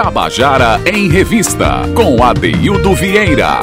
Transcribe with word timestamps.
Tabajara 0.00 0.80
em 0.88 1.08
Revista, 1.08 1.82
com 1.92 2.22
Adeildo 2.22 2.94
Vieira. 2.94 3.62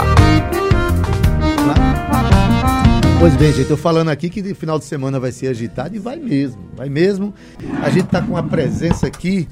Pois 3.17 3.37
bem, 3.37 3.53
gente, 3.53 3.69
eu 3.69 3.77
falando 3.77 4.09
aqui 4.09 4.29
que 4.29 4.53
final 4.53 4.77
de 4.77 4.83
semana 4.83 5.17
vai 5.17 5.31
ser 5.31 5.47
agitado 5.47 5.95
e 5.95 5.99
vai 5.99 6.17
mesmo, 6.17 6.61
vai 6.75 6.89
mesmo. 6.89 7.33
A 7.81 7.89
gente 7.89 8.07
tá 8.07 8.21
com 8.21 8.35
a 8.35 8.43
presença 8.43 9.07
aqui, 9.07 9.47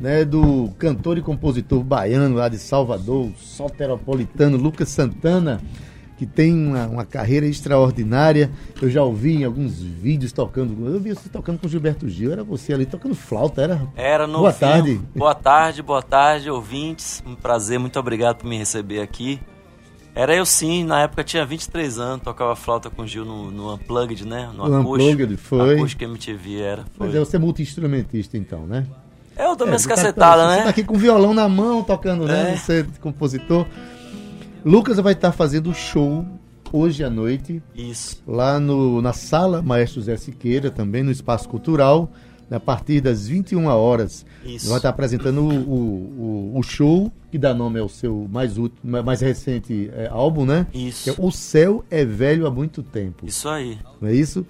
né, 0.00 0.24
do 0.24 0.70
cantor 0.78 1.18
e 1.18 1.22
compositor 1.22 1.82
baiano 1.82 2.36
lá 2.36 2.48
de 2.48 2.56
Salvador, 2.56 3.32
soteropolitano 3.36 4.56
Lucas 4.56 4.90
Santana, 4.90 5.60
que 6.22 6.26
tem 6.26 6.54
uma, 6.54 6.86
uma 6.86 7.04
carreira 7.04 7.46
extraordinária. 7.46 8.48
Eu 8.80 8.88
já 8.88 9.02
ouvi 9.02 9.38
em 9.38 9.44
alguns 9.44 9.82
vídeos 9.82 10.30
tocando, 10.30 10.86
eu 10.86 11.00
vi 11.00 11.10
você 11.10 11.28
tocando 11.28 11.58
com 11.58 11.66
Gilberto 11.66 12.08
Gil, 12.08 12.30
era 12.30 12.44
você 12.44 12.72
ali 12.72 12.86
tocando 12.86 13.12
flauta, 13.12 13.60
era? 13.60 13.82
Era 13.96 14.24
no 14.28 14.38
Boa 14.38 14.52
tarde. 14.52 15.00
Boa 15.16 15.34
tarde, 15.34 15.82
boa 15.82 16.00
tarde, 16.02 16.48
ouvintes. 16.48 17.20
Um 17.26 17.34
prazer, 17.34 17.80
muito 17.80 17.98
obrigado 17.98 18.36
por 18.36 18.46
me 18.46 18.56
receber 18.56 19.00
aqui. 19.00 19.40
Era 20.14 20.32
eu 20.36 20.46
sim, 20.46 20.84
na 20.84 21.00
época 21.00 21.24
tinha 21.24 21.44
23 21.44 21.98
anos, 21.98 22.22
tocava 22.22 22.54
flauta 22.54 22.88
com 22.88 23.02
o 23.02 23.06
Gil 23.06 23.24
no, 23.24 23.50
no 23.50 23.74
Unplugged, 23.74 24.24
né? 24.24 24.48
No, 24.56 24.68
No 24.68 24.76
acústico. 24.80 25.10
Unplugged, 25.12 25.36
foi. 25.38 25.74
Acústico 25.74 26.04
MTV 26.04 26.60
era. 26.60 26.84
Foi. 26.96 27.06
Mas 27.08 27.16
é, 27.16 27.18
você 27.18 27.34
é 27.34 27.38
multi-instrumentista 27.40 28.36
então, 28.36 28.64
né? 28.64 28.86
É, 29.34 29.44
eu 29.46 29.56
dou 29.56 29.66
minhas 29.66 29.82
você 29.82 29.88
tá- 29.88 29.94
cacetadas, 29.96 30.44
Você 30.52 30.56
né? 30.58 30.62
tá 30.62 30.68
aqui 30.68 30.84
com 30.84 30.94
violão 30.96 31.34
na 31.34 31.48
mão, 31.48 31.82
tocando, 31.82 32.26
né? 32.26 32.52
É. 32.52 32.56
Você 32.56 32.80
é 32.80 32.86
compositor. 33.00 33.66
Lucas 34.64 34.96
vai 34.98 35.12
estar 35.12 35.32
fazendo 35.32 35.72
show 35.74 36.24
hoje 36.72 37.04
à 37.04 37.10
noite, 37.10 37.62
Isso. 37.74 38.22
lá 38.26 38.58
no, 38.60 39.02
na 39.02 39.12
sala 39.12 39.60
Maestro 39.60 40.00
Zé 40.02 40.16
Siqueira, 40.16 40.70
também 40.70 41.02
no 41.02 41.10
Espaço 41.10 41.48
Cultural, 41.48 42.10
a 42.50 42.60
partir 42.60 43.00
das 43.00 43.26
21 43.26 43.66
horas. 43.66 44.24
Isso. 44.44 44.68
Vai 44.68 44.76
estar 44.76 44.90
apresentando 44.90 45.40
o, 45.42 45.48
o, 45.48 46.52
o- 46.54 46.58
o 46.58 46.62
show, 46.62 47.10
que 47.30 47.38
dá 47.38 47.52
nome 47.54 47.78
ao 47.80 47.88
seu 47.88 48.28
mais, 48.30 48.58
último, 48.58 49.02
mais 49.02 49.20
recente 49.20 49.90
é, 49.94 50.08
álbum, 50.10 50.44
né? 50.44 50.66
Isso. 50.72 51.04
Que 51.04 51.10
é 51.10 51.14
O 51.24 51.30
Céu 51.30 51.82
é 51.90 52.04
Velho 52.04 52.46
há 52.46 52.50
Muito 52.50 52.82
Tempo. 52.82 53.26
Isso 53.26 53.48
aí. 53.48 53.78
não 54.00 54.08
é 54.08 54.14
isso? 54.14 54.46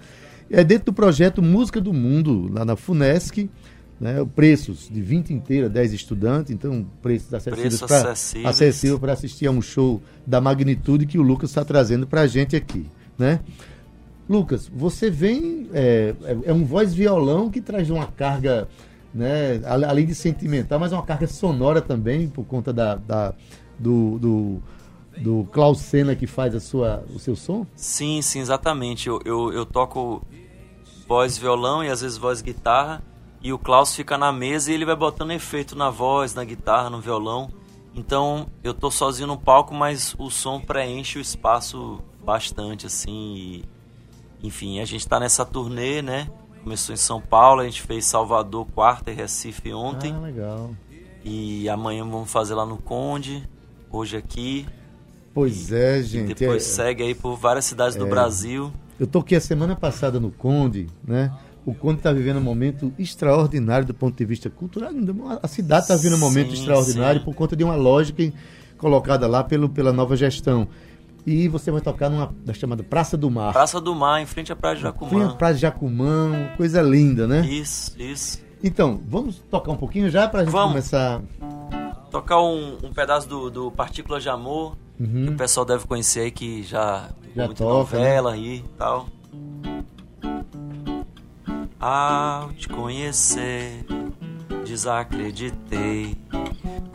É 0.51 0.63
dentro 0.63 0.87
do 0.87 0.93
projeto 0.93 1.41
Música 1.41 1.79
do 1.81 1.93
Mundo, 1.93 2.49
lá 2.53 2.63
na 2.65 2.75
FUNESC, 2.75 3.49
né? 4.03 4.27
preços 4.35 4.89
de 4.91 5.01
20 5.01 5.33
inteira, 5.33 5.69
10 5.69 5.93
estudantes, 5.93 6.51
então 6.51 6.85
preços 7.01 7.33
acessíveis 7.33 7.81
acessíveis. 7.83 8.45
acessível 8.47 8.99
para 8.99 9.13
assistir 9.13 9.47
a 9.47 9.51
um 9.51 9.61
show 9.61 10.01
da 10.27 10.41
magnitude 10.41 11.05
que 11.05 11.17
o 11.17 11.21
Lucas 11.21 11.49
está 11.49 11.63
trazendo 11.63 12.05
para 12.05 12.21
a 12.21 12.27
gente 12.27 12.55
aqui, 12.55 12.85
né? 13.17 13.39
Lucas, 14.29 14.69
você 14.73 15.09
vem 15.09 15.69
é, 15.73 16.13
é- 16.23 16.37
é 16.45 16.53
um 16.53 16.63
voz 16.65 16.93
violão 16.93 17.49
que 17.49 17.59
traz 17.61 17.89
uma 17.89 18.07
carga, 18.07 18.67
né, 19.13 19.61
além 19.65 20.05
de 20.05 20.15
sentimental, 20.15 20.79
mas 20.79 20.91
uma 20.93 21.03
carga 21.03 21.27
sonora 21.27 21.81
também 21.81 22.27
por 22.29 22.45
conta 22.45 22.71
da, 22.73 22.95
da- 22.95 23.33
do, 23.79 24.19
do 24.19 24.63
do 25.15 25.47
Klaus 25.51 25.77
Senna 25.77 26.15
que 26.15 26.25
faz 26.25 26.55
a 26.55 26.59
sua, 26.59 27.03
o 27.13 27.19
seu 27.19 27.35
som? 27.35 27.67
Sim, 27.75 28.19
sim, 28.23 28.39
exatamente. 28.39 29.07
Eu, 29.07 29.21
eu, 29.23 29.53
eu 29.53 29.63
toco 29.63 30.25
voz 31.07 31.37
violão 31.37 31.83
e 31.83 31.87
às 31.89 32.01
vezes 32.01 32.17
voz 32.17 32.41
guitarra. 32.41 33.03
E 33.43 33.51
o 33.51 33.59
Klaus 33.59 33.93
fica 33.93 34.17
na 34.17 34.31
mesa 34.31 34.71
e 34.71 34.73
ele 34.73 34.85
vai 34.85 34.95
botando 34.95 35.31
efeito 35.31 35.75
na 35.75 35.89
voz, 35.89 36.33
na 36.33 36.43
guitarra, 36.45 36.89
no 36.89 37.01
violão. 37.01 37.51
Então 37.93 38.47
eu 38.63 38.73
tô 38.73 38.89
sozinho 38.89 39.27
no 39.27 39.37
palco, 39.37 39.73
mas 39.75 40.15
o 40.17 40.29
som 40.31 40.59
preenche 40.61 41.19
o 41.19 41.21
espaço 41.21 41.99
bastante, 42.23 42.87
assim. 42.87 43.35
E, 43.35 44.47
enfim, 44.47 44.79
a 44.79 44.85
gente 44.85 45.05
tá 45.07 45.19
nessa 45.19 45.45
turnê, 45.45 46.01
né? 46.01 46.29
Começou 46.63 46.93
em 46.93 46.97
São 46.97 47.19
Paulo, 47.19 47.59
a 47.61 47.65
gente 47.65 47.81
fez 47.81 48.05
Salvador 48.05 48.65
quarta 48.73 49.11
e 49.11 49.13
Recife 49.13 49.73
ontem. 49.73 50.13
Ah, 50.15 50.19
legal. 50.21 50.71
E 51.25 51.67
amanhã 51.67 52.03
vamos 52.07 52.31
fazer 52.31 52.53
lá 52.55 52.65
no 52.65 52.77
Conde, 52.77 53.47
hoje 53.91 54.15
aqui. 54.15 54.65
Pois 55.33 55.71
é, 55.73 55.99
E 55.99 56.03
gente. 56.03 56.33
depois 56.33 56.63
é- 56.63 56.65
segue 56.83 57.03
aí 57.03 57.13
por 57.13 57.35
várias 57.35 57.65
cidades 57.65 57.97
do 57.97 58.05
Brasil. 58.07 58.71
Eu 58.99 59.07
toquei 59.07 59.37
a 59.37 59.41
semana 59.41 59.75
passada 59.75 60.19
no 60.19 60.31
Conde, 60.31 60.87
né? 61.03 61.33
O 61.65 61.73
Conde 61.73 61.99
está 61.99 62.11
vivendo 62.11 62.37
um 62.37 62.41
momento 62.41 62.91
extraordinário 62.99 63.85
do 63.87 63.93
ponto 63.93 64.17
de 64.17 64.25
vista 64.25 64.49
cultural. 64.49 64.91
A 65.41 65.47
cidade 65.47 65.83
está 65.83 65.95
vivendo 65.95 66.15
um 66.15 66.19
momento 66.19 66.49
Sim, 66.49 66.59
extraordinário 66.59 67.19
sim. 67.19 67.25
por 67.25 67.33
conta 67.33 67.55
de 67.55 67.63
uma 67.63 67.75
lógica 67.75 68.31
colocada 68.77 69.27
lá 69.27 69.43
pelo, 69.43 69.69
pela 69.69 69.93
nova 69.93 70.15
gestão. 70.17 70.67
E 71.25 71.47
você 71.47 71.71
vai 71.71 71.79
tocar 71.79 72.09
numa 72.09 72.33
da 72.45 72.53
chamada 72.53 72.83
Praça 72.83 73.15
do 73.15 73.31
Mar. 73.31 73.53
Praça 73.53 73.79
do 73.79 73.95
Mar, 73.95 74.21
em 74.21 74.25
frente 74.25 74.51
à 74.51 74.55
Praia 74.57 74.75
de 74.75 74.81
Jacumã. 74.81 75.29
a 75.29 75.35
Praça 75.35 75.53
de 75.55 75.61
Jacumã, 75.61 76.49
coisa 76.57 76.81
linda, 76.81 77.25
né? 77.25 77.45
Isso, 77.47 77.93
isso. 77.97 78.41
Então, 78.61 78.99
vamos 79.07 79.37
tocar 79.49 79.71
um 79.71 79.77
pouquinho 79.77 80.09
já 80.09 80.27
para 80.27 80.41
a 80.41 80.43
gente 80.43 80.51
Vamos. 80.51 80.69
começar. 80.71 81.21
Tocar 82.11 82.41
um, 82.41 82.77
um 82.83 82.91
pedaço 82.93 83.27
do, 83.27 83.49
do 83.49 83.71
Partículas 83.71 84.21
de 84.21 84.27
Amor, 84.29 84.75
que 84.97 85.29
o 85.29 85.35
pessoal 85.37 85.65
deve 85.65 85.87
conhecer 85.87 86.19
aí, 86.21 86.31
que 86.31 86.61
já, 86.63 87.09
Uhum. 87.35 87.35
Já 87.35 87.47
toca, 87.47 87.63
né? 87.63 87.69
novela 88.09 88.33
aí 88.33 88.55
e 88.57 88.77
tal. 88.77 89.07
Ao 91.85 92.53
te 92.53 92.69
conhecer, 92.69 93.85
desacreditei. 94.63 96.17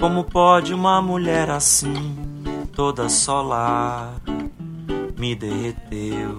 Como 0.00 0.24
pode 0.24 0.72
uma 0.72 1.02
mulher 1.02 1.50
assim, 1.50 2.16
toda 2.72 3.06
solar, 3.10 4.14
me 5.18 5.34
derreteu. 5.34 6.38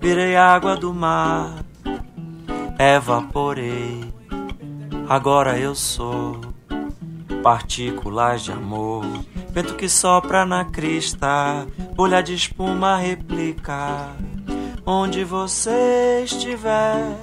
Virei 0.00 0.36
água 0.36 0.76
do 0.76 0.94
mar, 0.94 1.64
evaporei. 2.78 4.04
Agora 5.08 5.58
eu 5.58 5.74
sou 5.74 6.40
partículas 7.42 8.44
de 8.44 8.52
amor. 8.52 9.04
Vento 9.50 9.74
que 9.74 9.88
sopra 9.88 10.46
na 10.46 10.64
crista, 10.64 11.66
bolha 11.96 12.22
de 12.22 12.34
espuma 12.34 12.96
replica. 12.98 14.14
Onde 14.86 15.24
você 15.24 16.22
estiver, 16.24 17.18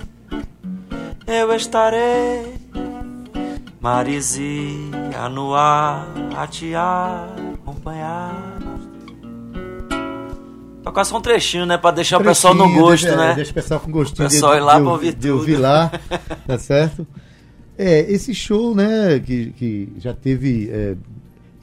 eu 1.28 1.54
estarei. 1.54 2.56
Marizia 3.80 5.30
no 5.32 5.54
ar, 5.54 6.08
a 6.36 6.48
te 6.48 6.74
acompanhar. 6.76 8.58
Tocar 10.84 11.04
só 11.04 11.18
um 11.18 11.22
trechinho, 11.22 11.66
né? 11.66 11.78
Pra 11.78 11.92
deixar 11.92 12.20
o 12.20 12.24
pessoal 12.24 12.54
no 12.54 12.64
Trechinho, 12.64 12.82
gosto, 12.82 13.04
deixa, 13.06 13.18
né? 13.18 13.34
Deixa 13.36 13.52
o 13.52 13.54
pessoal 13.54 13.80
com 13.80 13.92
gostinho 13.92 14.28
O 14.28 14.30
pessoal 14.32 14.56
ir 14.56 14.60
lá 14.60 14.80
pra 14.80 14.90
ouvir 14.92 15.14
de 15.16 15.32
ouvir 15.32 15.54
tudo. 15.54 15.62
lá, 15.64 15.92
tá 16.48 16.58
certo? 16.60 17.08
É, 17.78 18.00
esse 18.12 18.34
show, 18.34 18.74
né, 18.74 19.20
que, 19.20 19.52
que 19.52 19.94
já 19.98 20.14
teve. 20.14 20.70
é, 20.72 20.96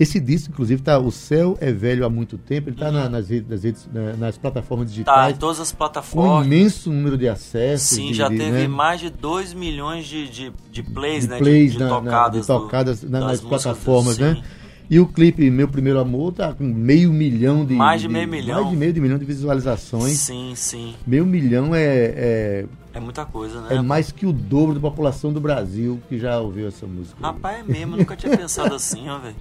esse 0.02 0.20
disco, 0.20 0.50
inclusive, 0.52 0.82
tá. 0.82 0.98
O 0.98 1.10
Céu 1.10 1.56
é 1.60 1.72
Velho 1.72 2.04
há 2.04 2.10
muito 2.10 2.36
tempo, 2.38 2.68
ele 2.68 2.76
tá 2.76 2.90
na- 2.92 3.08
nas, 3.08 3.28
redes, 3.28 3.48
nas, 3.48 3.62
redes, 3.64 3.88
na- 3.92 4.12
nas 4.16 4.36
plataformas 4.38 4.86
Tá, 4.86 4.90
digitais. 4.90 5.36
em 5.36 5.38
todas 5.38 5.60
as 5.60 5.70
com 5.70 5.74
um 5.74 5.78
plataformas. 5.78 6.46
imenso 6.46 6.90
número 6.92 7.16
de 7.16 7.28
acessos. 7.28 7.96
Sim, 7.96 8.08
de- 8.08 8.14
já 8.14 8.28
de, 8.28 8.36
teve 8.36 8.50
né, 8.50 8.68
mais 8.68 9.00
de 9.00 9.10
2 9.10 9.52
milhões 9.54 10.06
de, 10.06 10.28
de, 10.28 10.52
de 10.70 10.82
plays, 10.82 11.24
de 11.24 11.30
né? 11.30 11.38
plays 11.38 11.72
de, 11.72 11.78
de 11.78 11.84
na- 11.84 11.88
na- 11.90 11.96
tocadas, 11.96 12.40
de 12.42 12.46
tocadas 12.46 13.00
do- 13.00 13.10
na- 13.10 13.20
nas 13.20 13.40
plataformas, 13.40 14.16
sim. 14.16 14.22
né? 14.22 14.42
E 14.90 15.00
o 15.00 15.06
clipe 15.06 15.48
Meu 15.50 15.68
Primeiro 15.68 15.98
Amor 15.98 16.32
tá 16.34 16.52
com 16.52 16.64
meio 16.64 17.10
milhão 17.12 17.64
de. 17.64 17.72
Mais 17.72 18.02
de 18.02 18.08
meio 18.08 18.28
milhão. 18.28 18.56
Mais 18.60 18.70
de 18.70 18.76
meio 18.76 18.92
de 18.92 19.00
milhão 19.00 19.16
de 19.18 19.24
visualizações. 19.24 20.18
Sim, 20.18 20.52
sim. 20.54 20.94
Meio 21.06 21.24
milhão 21.24 21.74
é, 21.74 21.82
é, 21.82 22.66
É 22.92 23.00
muita 23.00 23.24
coisa, 23.24 23.62
né? 23.62 23.76
é 23.76 23.80
mais 23.80 24.12
que 24.12 24.26
o 24.26 24.32
dobro 24.34 24.74
da 24.74 24.80
população 24.80 25.32
do 25.32 25.40
Brasil 25.40 25.98
que 26.10 26.18
já 26.18 26.38
ouviu 26.40 26.66
essa 26.68 26.86
música. 26.86 27.16
Rapaz, 27.22 27.60
é 27.60 27.62
mesmo, 27.72 27.96
nunca 27.96 28.14
tinha 28.16 28.36
pensado 28.36 28.74
assim, 28.74 29.08
ó, 29.08 29.18
velho. 29.18 29.36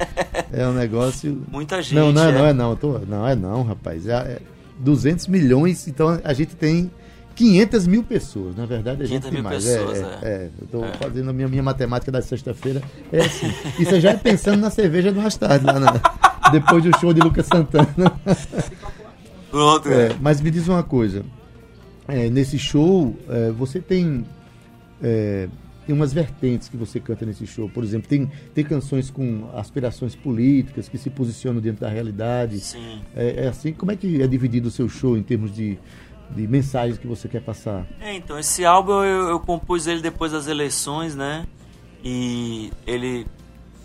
É 0.52 0.66
um 0.66 0.72
negócio. 0.72 1.42
Muita 1.48 1.80
gente. 1.80 1.94
Não, 1.94 2.10
não 2.12 2.24
é, 2.24 2.28
é. 2.30 2.32
não, 2.32 2.46
é 2.46 2.52
não. 2.52 2.76
tô- 2.76 2.98
não, 3.06 3.26
é 3.28 3.36
não, 3.36 3.62
rapaz. 3.62 4.06
É, 4.08 4.12
é 4.14 4.38
200 4.80 5.28
milhões, 5.28 5.86
então 5.86 6.20
a 6.24 6.32
gente 6.32 6.56
tem 6.56 6.90
500 7.36 7.86
mil 7.86 8.02
pessoas. 8.02 8.56
Na 8.56 8.66
verdade, 8.66 9.02
a 9.02 9.06
gente 9.06 9.22
500 9.22 9.30
tem 9.30 9.32
mil 9.32 9.42
mais. 9.44 9.64
pessoas, 9.64 9.98
é, 9.98 10.02
é. 10.02 10.28
é, 10.28 10.50
eu 10.60 10.66
tô 10.66 10.82
fazendo 10.98 11.30
a 11.30 11.32
minha, 11.32 11.46
minha 11.46 11.62
matemática 11.62 12.10
da 12.10 12.20
sexta-feira. 12.20 12.82
É 13.12 13.20
assim. 13.20 13.46
Isso 13.78 14.00
já 14.00 14.10
é 14.10 14.16
pensando 14.16 14.60
na 14.60 14.70
cerveja 14.70 15.12
do 15.12 15.20
mais 15.20 15.36
tarde, 15.36 15.64
lá 15.64 15.78
na- 15.78 16.50
depois 16.50 16.82
do 16.82 16.98
show 16.98 17.12
de 17.14 17.20
Lucas 17.20 17.46
Santana. 17.46 17.86
Pronto, 19.50 19.88
É, 19.88 20.06
é. 20.08 20.16
mas 20.20 20.40
me 20.40 20.50
diz 20.50 20.68
uma 20.68 20.82
coisa. 20.82 21.24
É, 22.08 22.28
nesse 22.28 22.58
show, 22.58 23.16
é, 23.28 23.50
você 23.50 23.80
tem, 23.80 24.24
é, 25.02 25.48
tem 25.90 25.96
umas 25.96 26.12
vertentes 26.12 26.68
que 26.68 26.76
você 26.76 27.00
canta 27.00 27.26
nesse 27.26 27.44
show. 27.48 27.68
Por 27.68 27.82
exemplo, 27.82 28.08
tem, 28.08 28.30
tem 28.54 28.64
canções 28.64 29.10
com 29.10 29.50
aspirações 29.56 30.14
políticas 30.14 30.88
que 30.88 30.96
se 30.96 31.10
posicionam 31.10 31.60
dentro 31.60 31.80
da 31.80 31.88
realidade. 31.88 32.60
Sim. 32.60 33.02
É, 33.12 33.46
é 33.46 33.48
assim, 33.48 33.72
como 33.72 33.90
é 33.90 33.96
que 33.96 34.22
é 34.22 34.26
dividido 34.28 34.68
o 34.68 34.70
seu 34.70 34.88
show 34.88 35.16
em 35.16 35.22
termos 35.24 35.52
de, 35.52 35.76
de 36.30 36.46
mensagens 36.46 36.96
que 36.96 37.08
você 37.08 37.26
quer 37.26 37.42
passar? 37.42 37.88
É, 38.00 38.14
então, 38.14 38.38
esse 38.38 38.64
álbum 38.64 39.02
eu, 39.02 39.30
eu 39.30 39.40
compus 39.40 39.88
ele 39.88 40.00
depois 40.00 40.30
das 40.30 40.46
eleições, 40.46 41.16
né? 41.16 41.44
E 42.04 42.70
ele 42.86 43.26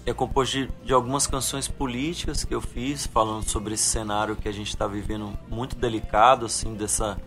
é 0.06 0.14
composto 0.14 0.58
de, 0.58 0.70
de 0.84 0.94
algumas 0.94 1.26
canções 1.26 1.68
políticas 1.68 2.44
que 2.44 2.54
eu 2.54 2.62
fiz, 2.62 3.08
falando 3.08 3.50
sobre 3.50 3.74
esse 3.74 3.86
cenário 3.86 4.36
que 4.36 4.48
a 4.48 4.52
gente 4.52 4.70
está 4.70 4.86
vivendo 4.86 5.34
muito 5.50 5.76
delicado, 5.76 6.46
assim, 6.46 6.76
dessa, 6.76 7.18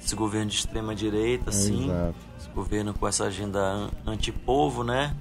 desse 0.00 0.16
governo 0.16 0.50
de 0.50 0.56
extrema 0.56 0.96
direita, 0.96 1.50
assim. 1.50 1.84
Exato. 1.84 2.26
Governo 2.56 2.92
com 2.92 3.06
essa 3.06 3.24
agenda 3.24 3.60
an- 3.60 3.90
antipovo, 4.06 4.82
né? 4.82 5.14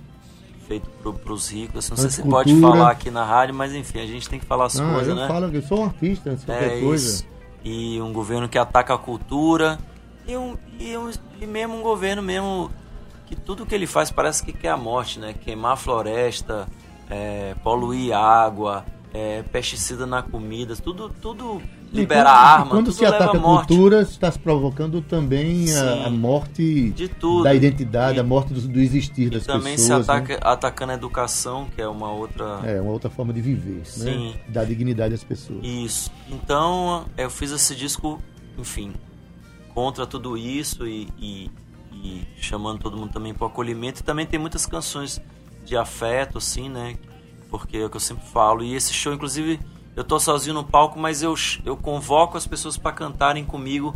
feito 0.67 0.89
para 0.89 1.31
os 1.33 1.51
ricos. 1.51 1.89
Não 1.89 1.97
sei 1.97 2.09
se 2.09 2.23
pode 2.23 2.59
falar 2.59 2.89
aqui 2.89 3.11
na 3.11 3.23
rádio, 3.23 3.53
mas 3.53 3.73
enfim, 3.73 3.99
a 3.99 4.05
gente 4.07 4.27
tem 4.27 4.39
que 4.39 4.45
falar 4.45 4.65
as 4.65 4.75
não, 4.75 4.93
coisas, 4.93 5.09
eu 5.09 5.15
né? 5.15 5.27
Falo, 5.27 5.45
eu 5.45 5.61
sou 5.61 5.81
um 5.81 5.85
artista, 5.85 6.35
de 6.35 6.43
qualquer 6.43 6.77
é 6.77 6.81
coisa. 6.81 7.05
Isso. 7.05 7.27
E 7.63 8.01
um 8.01 8.11
governo 8.11 8.49
que 8.49 8.57
ataca 8.57 8.93
a 8.93 8.97
cultura 8.97 9.77
e, 10.27 10.35
um, 10.35 10.57
e, 10.79 10.97
um, 10.97 11.11
e 11.39 11.45
mesmo 11.45 11.77
um 11.77 11.81
governo 11.81 12.21
mesmo 12.21 12.71
que 13.27 13.35
tudo 13.35 13.65
que 13.65 13.73
ele 13.73 13.87
faz 13.87 14.11
parece 14.11 14.43
que 14.43 14.51
quer 14.53 14.69
a 14.69 14.77
morte, 14.77 15.19
né? 15.19 15.33
Queimar 15.33 15.73
a 15.73 15.75
floresta, 15.75 16.67
é, 17.09 17.55
poluir 17.63 18.15
água, 18.15 18.85
é, 19.13 19.43
pesticida 19.43 20.05
na 20.05 20.21
comida, 20.21 20.75
tudo, 20.75 21.09
tudo 21.21 21.61
liberar 21.95 22.23
quando, 22.23 22.59
arma, 22.59 22.69
quando 22.69 22.91
se 22.91 23.05
ataca 23.05 23.37
a 23.37 23.39
cultura, 23.39 24.01
está 24.01 24.31
se 24.31 24.39
provocando 24.39 25.01
também 25.01 25.73
a, 25.75 26.07
a, 26.07 26.09
morte 26.09 26.93
da 27.43 27.53
identidade, 27.53 28.17
e, 28.17 28.19
a 28.19 28.23
morte 28.23 28.53
do, 28.53 28.61
do 28.61 28.79
existir 28.79 29.29
das 29.29 29.43
pessoas. 29.43 29.63
Também 29.63 29.77
se 29.77 29.91
ataca, 29.91 30.33
né? 30.33 30.39
atacando 30.41 30.91
a 30.91 30.95
educação, 30.95 31.67
que 31.73 31.81
é 31.81 31.87
uma 31.87 32.11
outra. 32.11 32.61
É, 32.63 32.79
uma 32.81 32.91
outra 32.91 33.09
forma 33.09 33.33
de 33.33 33.41
viver, 33.41 33.85
Sim. 33.85 34.29
né? 34.29 34.33
Da 34.47 34.63
dignidade 34.63 35.13
às 35.13 35.23
pessoas. 35.23 35.59
Isso. 35.63 36.11
Então, 36.29 37.05
eu 37.17 37.29
fiz 37.29 37.51
esse 37.51 37.75
disco, 37.75 38.21
enfim, 38.57 38.93
contra 39.73 40.05
tudo 40.05 40.37
isso 40.37 40.87
e, 40.87 41.09
e, 41.17 41.51
e 41.91 42.27
chamando 42.37 42.79
todo 42.79 42.97
mundo 42.97 43.11
também 43.11 43.33
para 43.33 43.45
o 43.45 43.47
acolhimento. 43.47 44.01
E 44.01 44.03
também 44.03 44.25
tem 44.25 44.39
muitas 44.39 44.65
canções 44.65 45.21
de 45.63 45.75
afeto, 45.75 46.37
assim, 46.37 46.69
né? 46.69 46.95
Porque 47.49 47.77
é 47.77 47.85
o 47.85 47.89
que 47.89 47.97
eu 47.97 48.01
sempre 48.01 48.25
falo. 48.27 48.63
E 48.63 48.73
esse 48.73 48.93
show, 48.93 49.13
inclusive 49.13 49.59
eu 49.95 50.03
tô 50.03 50.19
sozinho 50.19 50.53
no 50.53 50.63
palco, 50.63 50.99
mas 50.99 51.21
eu, 51.21 51.33
eu 51.63 51.77
convoco 51.77 52.37
as 52.37 52.45
pessoas 52.45 52.77
para 52.77 52.91
cantarem 52.91 53.45
comigo 53.45 53.95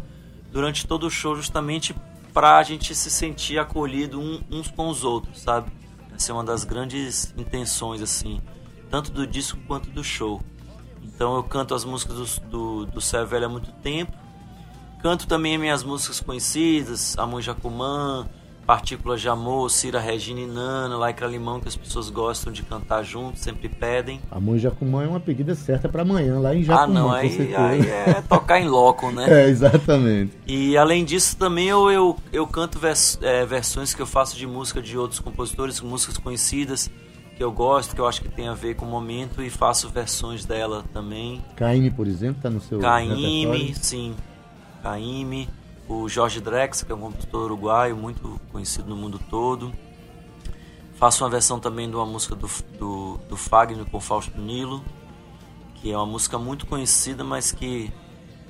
durante 0.52 0.88
todo 0.88 1.06
o 1.06 1.12
show, 1.12 1.36
justamente 1.36 1.94
para 2.34 2.58
a 2.58 2.64
gente 2.64 2.96
se 2.96 3.10
sentir 3.10 3.60
acolhido 3.60 4.20
um, 4.20 4.42
uns 4.50 4.70
com 4.70 4.88
os 4.88 5.04
outros, 5.04 5.42
sabe? 5.42 5.72
Essa 6.16 6.32
é 6.32 6.34
uma 6.34 6.44
das 6.44 6.64
grandes 6.64 7.34
intenções, 7.38 8.02
assim, 8.02 8.42
tanto 8.90 9.12
do 9.12 9.28
disco 9.28 9.58
quanto 9.68 9.90
do 9.90 10.04
show. 10.04 10.42
Então 11.04 11.36
eu 11.36 11.44
canto 11.44 11.76
as 11.76 11.84
músicas 11.84 12.40
do, 12.40 12.86
do, 12.86 12.86
do 12.86 13.46
há 13.46 13.50
muito 13.50 13.72
tempo. 13.74 14.18
Canto 15.02 15.28
também 15.28 15.58
minhas 15.58 15.84
músicas 15.84 16.20
conhecidas, 16.20 17.18
Amor 17.18 17.42
Jacumã, 17.42 18.28
Partículas 18.70 19.20
de 19.20 19.28
Amor, 19.28 19.68
Cira 19.72 20.00
Regina 20.00 20.42
e 20.42 20.46
Nana, 20.46 20.96
Laicra 20.96 21.26
Limão, 21.26 21.60
que 21.60 21.68
as 21.68 21.76
pessoas 21.76 22.08
gostam 22.12 22.54
de 22.54 22.62
cantar 22.62 23.02
junto, 23.02 23.40
sempre 23.40 23.68
pedem. 23.68 24.22
Amor 24.30 24.60
Jacumã 24.60 25.04
é 25.04 25.08
uma 25.08 25.20
pedida 25.20 25.56
certa 25.56 25.90
para 25.90 26.04
amanhã, 26.04 26.38
lá 26.38 26.54
em 26.54 26.62
Jacumã. 26.62 26.84
Ah, 26.84 26.88
não, 26.88 27.12
aí, 27.12 27.56
aí 27.56 27.90
é 27.90 28.22
tocar 28.30 28.62
em 28.62 28.68
loco, 28.68 29.10
né? 29.10 29.26
É, 29.42 29.50
exatamente. 29.50 30.34
E 30.46 30.78
além 30.78 31.04
disso, 31.04 31.36
também 31.36 31.68
eu, 31.68 31.90
eu, 31.90 32.16
eu 32.32 32.46
canto 32.46 32.78
vers, 32.78 33.18
é, 33.24 33.44
versões 33.44 33.96
que 33.96 34.04
eu 34.04 34.06
faço 34.06 34.38
de 34.38 34.46
música 34.46 34.80
de 34.80 34.96
outros 34.96 35.20
compositores, 35.20 35.82
músicas 35.82 36.20
conhecidas, 36.20 36.92
que 37.36 37.44
eu 37.44 37.52
gosto, 37.52 37.96
que 37.96 38.02
eu 38.02 38.08
acho 38.08 38.22
que 38.22 38.30
tem 38.30 38.50
a 38.50 38.54
ver 38.54 38.76
com 38.76 38.86
o 38.86 38.88
momento, 38.88 39.42
e 39.42 39.50
faço 39.50 39.90
versões 39.90 40.46
dela 40.46 40.86
também. 40.94 41.44
Caime, 41.56 41.90
por 41.90 42.06
exemplo, 42.06 42.40
tá 42.40 42.52
no 42.52 42.62
seu. 42.62 42.78
Caime, 42.78 43.74
sim. 43.74 44.14
Caime 44.84 45.50
o 45.90 46.08
Jorge 46.08 46.40
Drex, 46.40 46.84
que 46.84 46.92
é 46.92 46.96
um 46.96 47.00
compositor 47.00 47.46
uruguaio 47.46 47.98
muito 47.98 48.40
conhecido 48.52 48.88
no 48.88 48.96
mundo 48.96 49.20
todo. 49.28 49.74
Faço 50.94 51.24
uma 51.24 51.30
versão 51.32 51.60
também 51.60 51.90
de 51.90 51.96
uma 51.96 52.06
música 52.06 52.36
do, 52.36 52.48
do, 52.78 53.20
do 53.28 53.36
Fagner 53.36 53.86
com 53.86 54.00
Fausto 54.00 54.40
Nilo, 54.40 54.84
que 55.76 55.92
é 55.92 55.98
uma 55.98 56.06
música 56.06 56.38
muito 56.38 56.68
conhecida, 56.68 57.24
mas 57.24 57.52
que, 57.52 57.92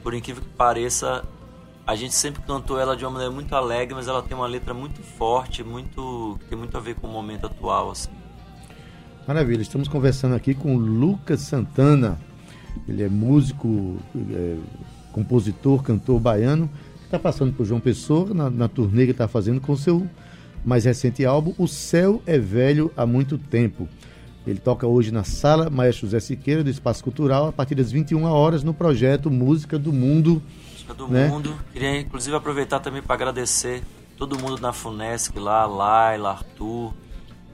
por 0.04 0.14
incrível 0.14 0.44
que 0.44 0.50
pareça, 0.50 1.24
a 1.88 1.96
gente 1.96 2.14
sempre 2.14 2.42
cantou 2.42 2.78
ela 2.78 2.98
de 2.98 3.06
uma 3.06 3.12
maneira 3.12 3.34
muito 3.34 3.56
alegre, 3.56 3.96
mas 3.96 4.10
ela 4.10 4.22
tem 4.22 4.36
uma 4.36 4.48
letra 4.48 4.74
muito 4.74 5.02
forte, 5.02 5.64
muito 5.64 6.38
que 6.42 6.48
tem 6.48 6.58
muito 6.58 6.76
a 6.76 6.82
ver 6.82 6.96
com 6.96 7.08
o 7.08 7.12
momento 7.12 7.46
atual. 7.46 7.92
Assim. 7.92 8.10
Maravilha, 9.26 9.62
estamos 9.62 9.88
conversando 9.88 10.36
aqui 10.36 10.54
com 10.54 10.76
Lucas 10.76 11.40
Santana. 11.42 12.20
Ele 12.88 13.04
é 13.04 13.10
músico, 13.10 13.98
é, 14.32 14.58
compositor, 15.14 15.82
cantor 15.84 16.20
baiano 16.20 16.70
está 17.10 17.18
passando 17.18 17.52
por 17.54 17.66
João 17.66 17.80
Pessoa 17.80 18.34
na, 18.36 18.50
na 18.52 18.68
turnê 18.68 19.06
que 19.06 19.12
está 19.12 19.28
fazendo 19.28 19.60
com 19.60 19.76
seu 19.76 20.08
mais 20.64 20.86
recente 20.86 21.26
álbum, 21.26 21.54
O 21.58 21.68
Céu 21.68 22.22
é 22.28 22.38
Velho 22.38 22.92
há 22.96 23.06
Muito 23.06 23.38
Tempo. 23.38 23.88
Ele 24.46 24.60
toca 24.60 24.86
hoje 24.86 25.12
na 25.12 25.24
Sala 25.24 25.70
Maestro 25.70 26.06
José 26.06 26.20
Siqueira, 26.20 26.64
do 26.64 26.70
Espaço 26.70 27.04
Cultural, 27.04 27.48
a 27.48 27.52
partir 27.52 27.76
das 27.76 27.92
21 27.92 28.24
horas, 28.26 28.64
no 28.64 28.74
projeto 28.74 29.32
Música 29.32 29.80
do 29.80 29.92
Mundo. 29.92 30.42
Música 30.72 30.94
do 30.94 31.08
né? 31.08 31.28
Mundo. 31.28 31.56
Queria, 31.74 32.00
inclusive, 32.00 32.36
aproveitar 32.36 32.80
também 32.80 33.02
para 33.02 33.16
agradecer 33.16 33.82
todo 34.18 34.38
mundo 34.38 34.62
na 34.62 34.72
Funesc 34.72 35.38
lá, 35.40 35.66
Laila, 35.66 36.32
Arthur, 36.32 36.94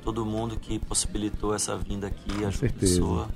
todo 0.04 0.26
mundo 0.26 0.58
que 0.60 0.80
possibilitou 0.80 1.56
essa 1.56 1.78
vinda 1.78 2.08
aqui, 2.08 2.44
a. 2.44 2.70
Pessoa. 2.78 3.30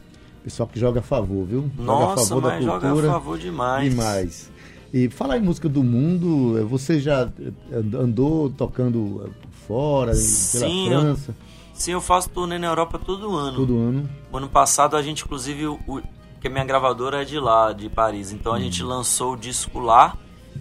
Pessoal 0.43 0.67
que 0.67 0.79
joga 0.79 0.99
a 0.99 1.03
favor, 1.03 1.45
viu? 1.45 1.69
Nossa, 1.77 1.99
joga 1.99 2.21
a 2.21 2.25
favor 2.25 2.41
mas 2.41 2.65
da 2.65 2.71
cultura. 2.71 2.95
joga 2.95 3.09
a 3.09 3.11
favor 3.13 3.39
demais. 3.39 3.89
Demais. 3.89 4.51
E 4.91 5.09
falar 5.09 5.37
em 5.37 5.41
música 5.41 5.69
do 5.69 5.83
mundo, 5.83 6.57
eh, 6.57 6.63
você 6.63 6.99
já 6.99 7.29
eh, 7.39 7.51
andou 7.95 8.49
tocando 8.49 9.23
eh, 9.25 9.47
fora, 9.67 10.15
sim, 10.15 10.89
pela 10.89 11.01
França? 11.01 11.31
Eu, 11.31 11.35
sim, 11.73 11.91
eu 11.91 12.01
faço 12.01 12.29
turnê 12.29 12.57
na 12.57 12.67
Europa 12.67 12.97
todo 12.97 13.35
ano. 13.35 13.55
Todo 13.55 13.77
ano. 13.77 14.09
O 14.31 14.37
ano 14.37 14.49
passado 14.49 14.97
a 14.97 15.01
gente, 15.01 15.23
inclusive, 15.23 15.67
o, 15.67 16.01
que 16.41 16.47
a 16.47 16.49
minha 16.49 16.65
gravadora 16.65 17.21
é 17.21 17.25
de 17.25 17.39
lá, 17.39 17.71
de 17.71 17.87
Paris. 17.89 18.31
Então 18.31 18.53
hum. 18.53 18.55
a 18.55 18.59
gente 18.59 18.81
lançou 18.81 19.33
o 19.33 19.37
disco 19.37 19.79
lá 19.79 20.17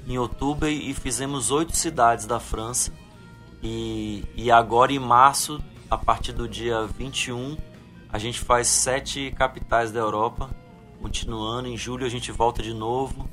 em 0.06 0.18
outubro 0.18 0.68
e 0.68 0.92
fizemos 0.92 1.50
oito 1.50 1.76
cidades 1.76 2.26
da 2.26 2.38
França. 2.38 2.92
E, 3.62 4.24
e 4.36 4.50
agora 4.50 4.92
em 4.92 4.98
março, 4.98 5.60
a 5.90 5.96
partir 5.96 6.32
do 6.32 6.48
dia 6.48 6.86
21, 6.86 7.56
a 8.12 8.18
gente 8.18 8.40
faz 8.40 8.68
sete 8.68 9.32
capitais 9.36 9.90
da 9.90 10.00
Europa. 10.00 10.50
Continuando, 11.00 11.68
em 11.68 11.76
julho 11.76 12.04
a 12.04 12.08
gente 12.08 12.32
volta 12.32 12.62
de 12.62 12.74
novo. 12.74 13.28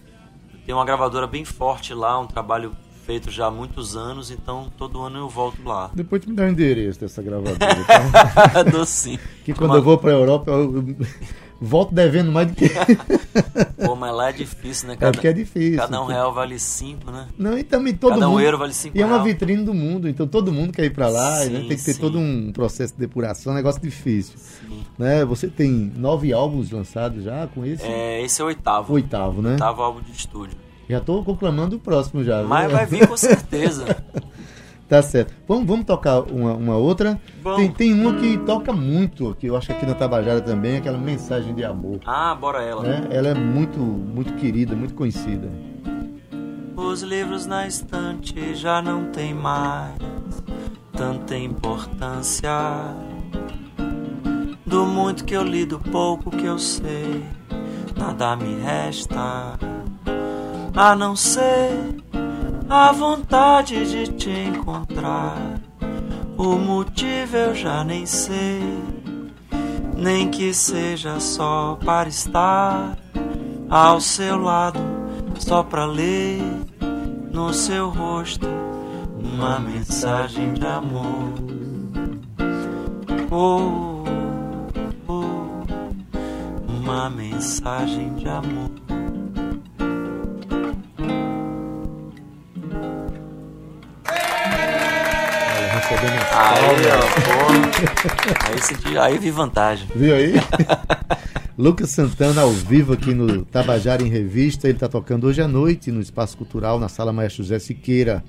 Tem 0.65 0.73
uma 0.73 0.85
gravadora 0.85 1.27
bem 1.27 1.45
forte 1.45 1.94
lá, 1.94 2.19
um 2.19 2.25
trabalho 2.25 2.71
feito 3.06 3.29
já 3.29 3.45
há 3.45 3.51
muitos 3.51 3.95
anos, 3.95 4.31
então 4.31 4.71
todo 4.77 5.01
ano 5.03 5.19
eu 5.19 5.29
volto 5.29 5.63
lá. 5.63 5.91
Depois 5.94 6.23
tu 6.23 6.29
me 6.29 6.35
dá 6.35 6.44
o 6.44 6.47
endereço 6.47 7.00
dessa 7.00 7.21
gravadora. 7.21 7.57
Tá? 8.51 8.63
Dou 8.63 8.85
sim. 8.85 9.19
Que 9.44 9.53
quando 9.53 9.71
Uma... 9.71 9.77
eu 9.77 9.83
vou 9.83 9.97
pra 9.97 10.12
Europa, 10.12 10.50
eu 10.51 10.95
volto 11.60 11.94
devendo 11.94 12.31
mais 12.31 12.48
do 12.48 12.56
que. 12.56 12.69
Pô, 13.86 13.96
mas 13.96 14.13
lá 14.13 14.30
é 14.30 14.34
difícil, 14.34 14.88
né? 14.88 14.96
Cada, 14.96 15.10
é 15.10 15.12
porque 15.12 15.28
é 15.28 15.34
difícil. 15.34 15.78
Cada 15.78 16.02
um 16.02 16.06
real 16.06 16.34
vale 16.34 16.60
cinco, 16.60 17.12
né? 17.12 17.28
Não, 17.38 17.57
e 17.57 17.63
também 17.63 17.94
todo 17.94 18.13
cada 18.13 18.28
mundo. 18.28 18.38
um 18.38 18.42
euro 18.42 18.57
vale 18.57 18.74
cinco 18.74 18.98
E 18.98 19.02
é 19.02 19.06
uma 19.06 19.24
vitrine 19.24 19.63
do 19.63 19.74
mundo, 19.74 20.07
então 20.07 20.28
todo 20.28 20.52
mundo 20.52 20.74
quer 20.74 20.86
ir 20.86 20.92
pra 20.92 21.07
lá, 21.07 21.38
sim, 21.44 21.50
né? 21.50 21.60
tem 21.60 21.78
que 21.78 21.84
ter 21.84 21.94
sim. 21.94 22.02
todo 22.02 22.18
um 22.19 22.52
processo 22.52 22.94
de 22.94 23.00
depuração, 23.00 23.54
um 23.54 23.56
negócio 23.56 23.81
difícil. 23.81 24.35
Sim. 24.38 24.85
Né? 24.97 25.24
Você 25.26 25.47
tem 25.47 25.92
nove 25.95 26.33
álbuns 26.33 26.71
lançados 26.71 27.24
já 27.24 27.47
com 27.47 27.66
esse? 27.66 27.85
É, 27.85 28.24
esse 28.24 28.42
é 28.42 28.44
o 28.44 28.47
oitavo. 28.47 28.94
Oitavo, 28.94 29.42
né? 29.42 29.52
Oitavo 29.52 29.81
álbum 29.81 30.02
de 30.02 30.12
estúdio. 30.12 30.57
Já 30.88 31.00
estou 31.00 31.24
conclamando 31.24 31.78
o 31.78 31.80
próximo 31.80 32.24
já. 32.24 32.44
Mas 32.44 32.71
vai 32.71 32.85
vir 32.85 33.07
com 33.07 33.18
certeza. 33.18 33.85
tá 34.87 35.01
certo. 35.01 35.33
Vamos, 35.47 35.65
vamos 35.65 35.85
tocar 35.85 36.21
uma, 36.21 36.54
uma 36.54 36.77
outra. 36.77 37.19
Tem, 37.56 37.71
tem 37.71 37.94
uma 37.94 38.13
que 38.13 38.37
toca 38.39 38.71
muito, 38.71 39.35
que 39.39 39.47
eu 39.47 39.56
acho 39.56 39.68
que 39.68 39.73
aqui 39.73 39.85
na 39.85 39.94
Tabajara 39.94 40.42
também, 40.42 40.77
aquela 40.77 40.97
mensagem 40.97 41.54
de 41.54 41.63
amor. 41.63 41.99
Ah, 42.06 42.35
bora 42.35 42.63
ela. 42.63 42.83
Né? 42.83 43.07
Ela 43.09 43.30
é 43.30 43.33
muito, 43.33 43.80
muito 43.80 44.33
querida, 44.35 44.75
muito 44.75 44.94
conhecida. 44.94 45.49
Os 46.75 47.01
livros 47.01 47.45
na 47.45 47.68
estante 47.68 48.54
já 48.56 48.81
não 48.81 49.06
tem 49.06 49.33
mais 49.33 49.95
tanta 50.92 51.37
importância. 51.37 52.51
Do 54.65 54.85
muito 54.85 55.23
que 55.25 55.35
eu 55.35 55.44
li, 55.44 55.65
do 55.65 55.80
pouco 55.80 56.30
que 56.31 56.45
eu 56.45 56.57
sei, 56.57 57.23
nada 57.97 58.35
me 58.35 58.59
resta 58.59 59.57
a 60.75 60.95
não 60.95 61.15
ser 61.15 61.95
a 62.69 62.92
vontade 62.92 63.86
de 63.90 64.12
te 64.14 64.30
encontrar. 64.30 65.60
O 66.38 66.57
motivo 66.57 67.38
eu 67.38 67.56
já 67.56 67.84
nem 67.84 68.06
sei, 68.06 68.62
nem 69.95 70.30
que 70.30 70.54
seja 70.54 71.19
só 71.19 71.78
para 71.84 72.10
estar 72.10 72.98
ao 73.69 74.02
seu 74.02 74.38
lado, 74.38 74.80
só 75.40 75.64
para 75.64 75.86
ler 75.86 76.42
no 77.31 77.54
seu 77.54 77.90
rosto 77.90 78.48
uma 79.19 79.60
mensagem 79.60 80.54
de 80.54 80.66
amor. 80.66 81.34
Oh, 83.31 84.04
oh, 85.07 85.64
uma 86.68 87.10
mensagem 87.10 88.14
de 88.16 88.28
amor. 88.28 88.84
Aí, 96.45 96.85
ó, 98.97 99.02
aí, 99.02 99.18
vi 99.18 99.31
vantagem. 99.31 99.87
Viu 99.95 100.14
aí? 100.16 100.33
Lucas 101.57 101.90
Santana 101.90 102.42
ao 102.42 102.52
vivo 102.52 102.94
aqui 102.94 103.14
no 103.14 103.45
Tabajara 103.45 104.04
em 104.04 104.09
Revista. 104.09 104.68
Ele 104.68 104.75
está 104.75 104.87
tocando 104.87 105.25
hoje 105.25 105.42
à 105.42 105.47
noite 105.47 105.92
no 105.92 106.02
Espaço 106.02 106.37
Cultural, 106.37 106.80
na 106.80 106.87
Sala 106.90 107.11
Maestro 107.11 107.44
José 107.44 107.57
Siqueira. 107.59 108.23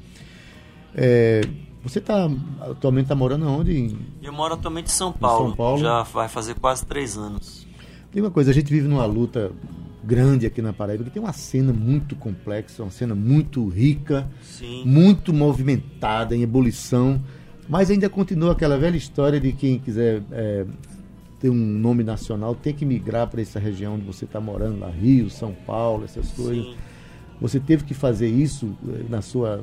É, 0.95 1.43
Você 1.83 2.01
tá 2.01 2.31
atualmente 2.61 3.05
está 3.05 3.15
morando 3.15 3.47
onde? 3.49 3.95
Eu 4.23 4.33
moro 4.33 4.55
atualmente 4.55 4.87
em 4.87 4.95
São 4.95 5.13
Paulo. 5.13 5.45
Em 5.45 5.49
São 5.49 5.57
Paulo. 5.57 5.81
Já 5.81 6.03
vai 6.05 6.29
fazer 6.29 6.55
quase 6.55 6.87
três 6.87 7.19
anos. 7.19 7.67
Tem 8.13 8.23
uma 8.23 8.31
coisa, 8.31 8.51
a 8.51 8.55
gente 8.55 8.73
vive 8.73 8.89
numa 8.89 9.05
luta 9.05 9.53
grande 10.03 10.47
aqui 10.47 10.63
na 10.63 10.73
Paraíba, 10.73 11.05
que 11.05 11.11
tem 11.11 11.21
uma 11.21 11.33
cena 11.33 11.73
muito 11.73 12.15
complexa, 12.15 12.83
uma 12.83 12.93
cena 12.93 13.15
muito 13.15 13.69
rica, 13.69 14.27
Sim. 14.41 14.85
muito 14.87 15.35
movimentada, 15.35 16.35
em 16.35 16.43
ebulição, 16.43 17.21
mas 17.69 17.91
ainda 17.91 18.09
continua 18.09 18.53
aquela 18.53 18.79
velha 18.79 18.97
história 18.97 19.41
de 19.41 19.53
quem 19.53 19.79
quiser 19.79 20.23
é, 20.33 20.65
ter 21.41 21.51
um 21.51 21.55
nome 21.55 22.03
nacional 22.03 22.55
tem 22.55 22.73
que 22.73 22.85
migrar 22.85 23.29
para 23.29 23.41
essa 23.41 23.59
região 23.59 23.95
onde 23.95 24.05
você 24.05 24.25
está 24.25 24.41
morando, 24.41 24.81
lá 24.81 24.91
Rio, 24.91 25.31
São 25.31 25.53
Paulo, 25.67 26.05
essas 26.05 26.31
coisas. 26.33 26.65
Sim. 26.65 26.77
Você 27.41 27.61
teve 27.61 27.85
que 27.85 27.95
fazer 27.95 28.29
isso 28.29 28.75
eh, 28.89 29.05
na 29.09 29.21
sua. 29.21 29.63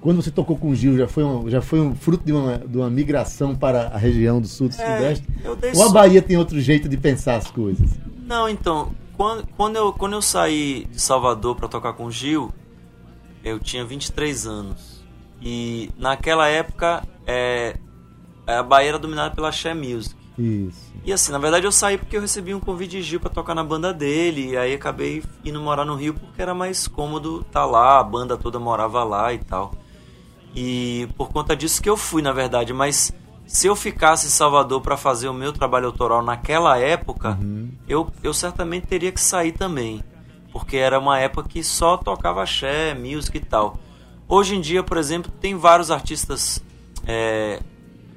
Quando 0.00 0.22
você 0.22 0.30
tocou 0.30 0.56
com 0.56 0.68
o 0.68 0.76
Gil, 0.76 0.96
já 0.96 1.08
foi 1.08 1.24
um, 1.24 1.48
já 1.48 1.62
foi 1.62 1.80
um 1.80 1.94
fruto 1.94 2.24
de 2.24 2.32
uma, 2.32 2.58
de 2.58 2.76
uma 2.76 2.90
migração 2.90 3.56
para 3.56 3.88
a 3.88 3.96
região 3.96 4.40
do 4.40 4.46
sul 4.46 4.68
do 4.68 4.74
É, 4.74 4.96
sudeste? 4.96 5.26
Ou 5.74 5.84
a 5.84 5.88
Bahia 5.88 6.20
tem 6.20 6.36
outro 6.36 6.60
jeito 6.60 6.88
de 6.88 6.96
pensar 6.98 7.36
as 7.36 7.50
coisas? 7.50 7.88
Não, 8.26 8.46
então, 8.48 8.92
quando, 9.16 9.46
quando, 9.56 9.76
eu, 9.76 9.92
quando 9.94 10.12
eu 10.12 10.22
saí 10.22 10.86
de 10.92 11.00
Salvador 11.00 11.56
para 11.56 11.66
tocar 11.66 11.94
com 11.94 12.04
o 12.04 12.10
Gil, 12.10 12.52
eu 13.42 13.58
tinha 13.58 13.84
23 13.84 14.46
anos. 14.46 14.95
E 15.40 15.90
naquela 15.96 16.48
época, 16.48 17.02
é, 17.26 17.76
a 18.46 18.62
Bahia 18.62 18.90
era 18.90 18.98
dominada 18.98 19.34
pela 19.34 19.52
Xé 19.52 19.74
Music. 19.74 20.16
Isso. 20.38 20.92
E 21.04 21.12
assim, 21.12 21.32
na 21.32 21.38
verdade 21.38 21.64
eu 21.64 21.72
saí 21.72 21.96
porque 21.96 22.16
eu 22.16 22.20
recebi 22.20 22.54
um 22.54 22.60
convite 22.60 22.92
de 22.92 23.02
Gil 23.02 23.20
pra 23.20 23.30
tocar 23.30 23.54
na 23.54 23.64
banda 23.64 23.92
dele, 23.92 24.50
e 24.50 24.56
aí 24.56 24.74
acabei 24.74 25.22
indo 25.44 25.60
morar 25.60 25.84
no 25.84 25.94
Rio 25.94 26.14
porque 26.14 26.42
era 26.42 26.52
mais 26.52 26.86
cômodo 26.86 27.42
estar 27.46 27.64
lá, 27.64 27.98
a 27.98 28.04
banda 28.04 28.36
toda 28.36 28.58
morava 28.58 29.02
lá 29.04 29.32
e 29.32 29.38
tal. 29.38 29.72
E 30.54 31.08
por 31.16 31.30
conta 31.30 31.54
disso 31.54 31.82
que 31.82 31.88
eu 31.88 31.96
fui, 31.96 32.22
na 32.22 32.32
verdade, 32.32 32.72
mas 32.72 33.12
se 33.46 33.66
eu 33.66 33.76
ficasse 33.76 34.26
em 34.26 34.30
Salvador 34.30 34.80
pra 34.80 34.96
fazer 34.96 35.28
o 35.28 35.34
meu 35.34 35.52
trabalho 35.52 35.86
autoral 35.86 36.22
naquela 36.22 36.78
época, 36.78 37.38
eu, 37.88 38.10
eu 38.22 38.34
certamente 38.34 38.86
teria 38.86 39.12
que 39.12 39.20
sair 39.20 39.52
também, 39.52 40.02
porque 40.52 40.76
era 40.76 40.98
uma 40.98 41.18
época 41.18 41.48
que 41.48 41.62
só 41.62 41.96
tocava 41.96 42.42
axé, 42.42 42.94
music 42.94 43.36
e 43.36 43.40
tal. 43.40 43.78
Hoje 44.28 44.56
em 44.56 44.60
dia, 44.60 44.82
por 44.82 44.96
exemplo, 44.96 45.30
tem 45.40 45.54
vários 45.56 45.90
artistas 45.90 46.62
é, 47.06 47.62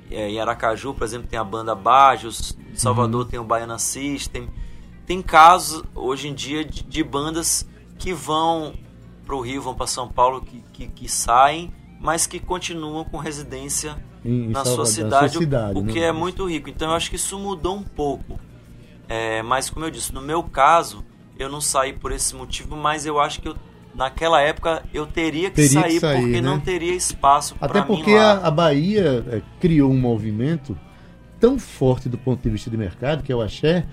é, 0.09 0.29
em 0.29 0.39
Aracaju, 0.39 0.93
por 0.93 1.03
exemplo, 1.03 1.27
tem 1.27 1.37
a 1.37 1.43
banda 1.43 1.75
Bajos, 1.75 2.57
em 2.71 2.75
Salvador 2.75 3.25
tem 3.25 3.39
o 3.39 3.43
Baiana 3.43 3.77
System. 3.77 4.49
Tem 5.05 5.21
casos 5.21 5.83
hoje 5.95 6.27
em 6.27 6.33
dia 6.33 6.63
de, 6.63 6.83
de 6.83 7.03
bandas 7.03 7.67
que 7.97 8.13
vão 8.13 8.73
para 9.25 9.35
o 9.35 9.41
Rio, 9.41 9.61
vão 9.61 9.75
para 9.75 9.87
São 9.87 10.07
Paulo, 10.07 10.41
que, 10.41 10.63
que, 10.73 10.87
que 10.87 11.09
saem, 11.09 11.71
mas 11.99 12.25
que 12.25 12.39
continuam 12.39 13.03
com 13.03 13.17
residência 13.17 13.97
Em- 14.25 14.49
na, 14.49 14.63
Salvador, 14.65 14.85
sua 14.87 15.03
na 15.03 15.09
cidade, 15.09 15.33
sua 15.33 15.41
cidade, 15.41 15.77
o 15.79 15.81
né? 15.83 15.93
que 15.93 15.99
é 15.99 16.11
muito 16.11 16.45
rico. 16.47 16.69
Então 16.69 16.89
eu 16.89 16.95
acho 16.95 17.09
que 17.09 17.15
isso 17.15 17.37
mudou 17.37 17.75
um 17.75 17.83
pouco. 17.83 18.39
É, 19.07 19.41
mas 19.43 19.69
como 19.69 19.85
eu 19.85 19.91
disse, 19.91 20.13
no 20.13 20.21
meu 20.21 20.43
caso, 20.43 21.03
eu 21.37 21.49
não 21.49 21.61
saí 21.61 21.93
por 21.93 22.11
esse 22.11 22.35
motivo, 22.35 22.75
mas 22.75 23.05
eu 23.05 23.19
acho 23.19 23.41
que 23.41 23.47
eu, 23.47 23.55
naquela 23.95 24.41
época 24.41 24.83
eu 24.93 25.05
teria 25.05 25.49
que, 25.49 25.55
Teria 25.55 25.83
que 25.83 25.89
sair, 25.89 25.99
sair, 25.99 26.21
porque 26.21 26.41
né? 26.41 26.41
não 26.41 26.59
teria 26.59 26.93
espaço 26.93 27.55
para 27.55 27.67
Até 27.67 27.81
porque 27.81 28.11
a, 28.11 28.33
a 28.33 28.51
Bahia 28.51 29.25
é, 29.29 29.41
criou 29.59 29.91
um 29.91 29.97
movimento 29.99 30.77
tão 31.39 31.57
forte 31.57 32.07
do 32.09 32.17
ponto 32.17 32.41
de 32.41 32.49
vista 32.49 32.69
de 32.69 32.77
mercado, 32.77 33.23
que 33.23 33.31
é 33.31 33.35
o 33.35 33.41
axé, 33.41 33.85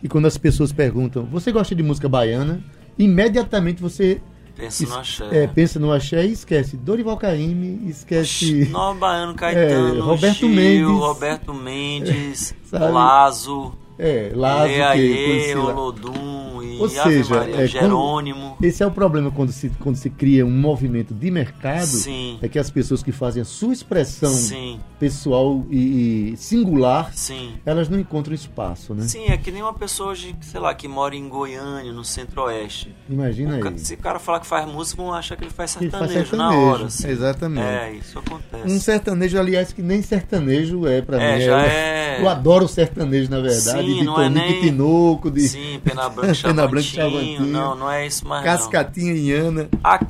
que 0.00 0.08
quando 0.08 0.26
as 0.26 0.36
pessoas 0.38 0.72
perguntam, 0.72 1.24
você 1.24 1.52
gosta 1.52 1.74
de 1.74 1.82
música 1.82 2.08
baiana? 2.08 2.62
Imediatamente 2.98 3.82
você 3.82 4.20
Penso 4.56 4.86
no 4.88 4.96
axé. 4.96 5.24
é, 5.32 5.46
pensa 5.48 5.80
no 5.80 5.92
axé 5.92 6.24
e 6.24 6.32
esquece 6.32 6.76
Dorival 6.76 7.16
Caymmi, 7.16 7.88
esquece... 7.90 8.68
Nó 8.70 8.94
Baiano 8.94 9.34
Caetano, 9.36 9.96
É, 9.98 10.00
Roberto 10.00 10.38
Gil, 10.38 10.48
Mendes. 10.48 10.88
Roberto 10.98 11.54
Mendes? 11.54 12.54
Lazo, 12.72 13.74
É, 13.98 14.30
que 14.30 14.36
Leaie. 14.36 15.54
Olodum 15.56 16.62
e 16.62 16.78
Ou 16.80 16.88
seja, 16.88 17.34
Maria, 17.36 17.54
é, 17.54 17.56
quando- 17.56 17.66
Jerônimo. 17.68 18.56
Esse 18.60 18.82
é 18.82 18.86
o 18.86 18.90
problema 18.90 19.30
quando 19.30 19.52
se, 19.52 19.70
quando 19.80 19.96
se 19.96 20.10
cria 20.10 20.44
um 20.44 20.50
movimento 20.50 21.14
de 21.14 21.30
mercado, 21.30 21.86
Sim. 21.86 22.38
é 22.42 22.48
que 22.48 22.58
as 22.58 22.70
pessoas 22.70 23.02
que 23.02 23.12
fazem 23.12 23.42
a 23.42 23.44
sua 23.44 23.72
expressão 23.72 24.32
Sim, 24.32 24.80
pessoal 24.98 25.64
e, 25.70 26.32
e 26.32 26.36
singular, 26.36 27.12
sim. 27.14 27.52
elas 27.64 27.88
não 27.88 27.98
encontram 28.00 28.34
espaço, 28.34 28.94
né? 28.94 29.06
Sim, 29.06 29.26
é 29.28 29.36
que 29.36 29.50
nem 29.52 29.62
uma 29.62 29.74
pessoa 29.74 30.10
hoje, 30.10 30.34
sei 30.40 30.60
lá, 30.60 30.74
que 30.74 30.88
mora 30.88 31.14
em 31.14 31.28
Goiânia, 31.28 31.92
no 31.92 32.04
centro-oeste. 32.04 32.94
Imagina 33.08 33.58
ca- 33.58 33.68
aí. 33.68 33.78
Se 33.78 33.94
o 33.94 33.98
cara 33.98 34.18
falar 34.18 34.40
que 34.40 34.46
faz 34.46 34.66
música, 34.66 35.00
vão 35.02 35.12
achar 35.14 35.36
que 35.36 35.44
ele 35.44 35.50
faz 35.52 35.76
Ele 35.76 35.90
sertanejo, 35.90 36.14
faz 36.14 36.30
na 36.32 36.48
sertanejo, 36.48 36.66
hora. 36.72 36.84
assim. 36.86 37.08
exatamente. 37.08 37.66
É, 37.66 37.92
isso 37.92 38.18
acontece. 38.18 38.72
Um 38.72 38.80
sertanejo, 38.80 39.38
aliás, 39.38 39.72
que 39.72 39.82
nem 39.82 40.02
sertanejo 40.02 40.86
é 40.88 41.00
pra 41.02 41.22
É, 41.22 41.38
mim. 41.38 41.44
já 41.44 41.52
eu, 41.52 41.70
é- 41.70 42.20
eu 42.22 42.28
adoro 42.28 42.66
sertanejo, 42.66 43.30
na 43.30 43.40
verdade, 43.40 43.83
De 43.84 44.02
não 44.04 44.20
é 44.20 44.24
Tonico 44.24 44.46
nem- 44.46 44.56
e 44.58 44.60
Tinoco, 44.62 45.30
de 45.30 45.48
Sim, 45.48 45.80
Pena 45.84 46.08
Branca, 46.08 46.34
Pena 46.42 46.66
Branca, 46.66 46.82
Chavantinho. 46.86 47.46
Não, 47.46 47.74
não 47.74 47.90
é 47.90 48.06
isso 48.06 48.26
mais. 48.26 48.44
Cascatinha 48.44 49.12
e 49.12 49.32
Ana, 49.32 49.68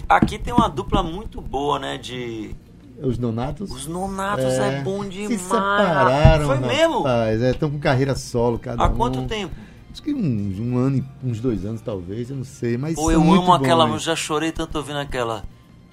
Aqui 0.08 0.38
tem 0.38 0.52
uma 0.52 0.68
dupla 0.68 1.02
muito 1.02 1.40
boa, 1.40 1.78
né, 1.78 1.98
de... 1.98 2.50
os 3.02 3.18
Nonatos. 3.18 3.70
Os 3.70 3.86
Nonatos 3.86 4.44
é, 4.44 4.80
bom 4.82 5.02
Se 5.04 5.08
demais. 5.10 5.40
separaram, 5.42 6.46
Foi 6.46 6.58
mesmo? 6.60 6.98
rapaz. 7.02 7.42
É, 7.42 7.50
estão 7.50 7.70
com 7.70 7.78
carreira 7.78 8.14
solo, 8.14 8.58
cada 8.58 8.82
Há 8.84 8.88
um. 8.88 8.94
quanto 8.96 9.22
tempo? 9.26 9.54
Acho 9.92 10.02
que 10.02 10.12
uns 10.12 10.58
um 10.58 10.76
ano, 10.76 10.96
e 10.96 11.04
uns 11.28 11.38
dois 11.40 11.64
anos, 11.64 11.80
talvez, 11.80 12.28
eu 12.28 12.36
não 12.36 12.42
sei. 12.44 12.76
Mas 12.76 12.96
Pô, 12.96 13.12
eu 13.12 13.20
amo 13.20 13.52
aquela, 13.52 13.88
eu 13.88 13.98
já 13.98 14.16
chorei 14.16 14.50
tanto 14.50 14.76
ouvindo 14.76 14.98
aquela. 14.98 15.44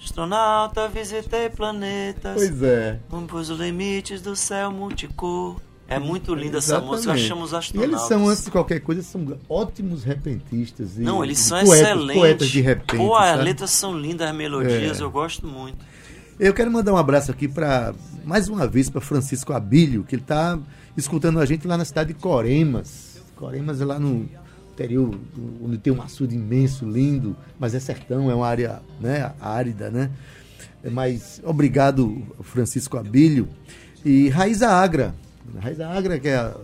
Astronauta, 0.03 0.88
visitei 0.88 1.47
planetas. 1.50 2.33
Pois 2.33 2.63
é. 2.63 3.00
Compôs 3.09 3.51
os 3.51 3.59
limites 3.59 4.19
do 4.19 4.35
céu 4.35 4.71
multicor. 4.71 5.57
É 5.91 6.00
muito 6.00 6.33
linda 6.33 6.60
essa 6.60 6.79
música, 6.79 7.12
eu 7.12 7.17
chamo 7.17 7.43
os 7.43 7.51
E 7.51 7.55
astronautas. 7.57 7.98
eles 8.00 8.07
são, 8.07 8.29
antes 8.29 8.45
de 8.45 8.51
qualquer 8.51 8.79
coisa, 8.79 9.01
são 9.03 9.38
ótimos 9.50 10.03
repentistas. 10.05 10.98
E, 10.98 11.01
Não, 11.01 11.21
eles 11.21 11.38
são 11.39 11.57
poetas, 11.63 11.81
excelentes. 11.81 12.15
Poetas 12.21 12.48
de 12.50 12.62
repente. 12.62 12.95
Pô, 12.98 13.15
as 13.15 13.43
letras 13.43 13.71
são 13.71 13.98
lindas, 14.00 14.29
as 14.29 14.36
melodias, 14.36 15.00
É. 15.00 15.03
eu 15.03 15.12
gosto 15.12 15.45
muito. 15.45 15.77
Eu 16.39 16.53
quero 16.53 16.71
mandar 16.71 16.93
um 16.93 16.98
abraço 16.98 17.29
aqui 17.29 17.48
para 17.48 17.93
mais 18.24 18.48
uma 18.48 18.65
vez 18.67 18.89
para 18.89 19.01
Francisco 19.01 19.51
Abílio, 19.51 20.03
que 20.03 20.15
ele 20.15 20.21
está 20.21 20.57
escutando 20.95 21.39
a 21.39 21.45
gente 21.45 21.67
lá 21.67 21.77
na 21.77 21.83
cidade 21.86 22.13
de 22.13 22.19
Coremas. 22.19 23.21
Coremas 23.36 23.81
é 23.81 23.86
lá 23.86 24.00
no 24.00 24.29
interior, 24.71 25.13
onde 25.62 25.77
tem 25.77 25.91
um 25.91 26.01
açude 26.01 26.36
imenso, 26.36 26.86
lindo, 26.89 27.36
mas 27.60 27.75
é 27.75 27.79
sertão, 27.81 28.31
é 28.31 28.33
uma 28.33 28.48
área 28.48 28.81
né, 29.00 29.33
árida, 29.41 29.91
né? 29.91 30.10
Mas 30.89 31.41
obrigado, 31.43 32.24
Francisco 32.41 32.98
Abílio. 32.98 33.48
E 34.05 34.29
Raíza 34.29 34.69
Agra. 34.69 35.13
Raíza 35.60 35.88
Agra, 35.88 36.20
que 36.20 36.27
é 36.27 36.36
a- 36.36 36.55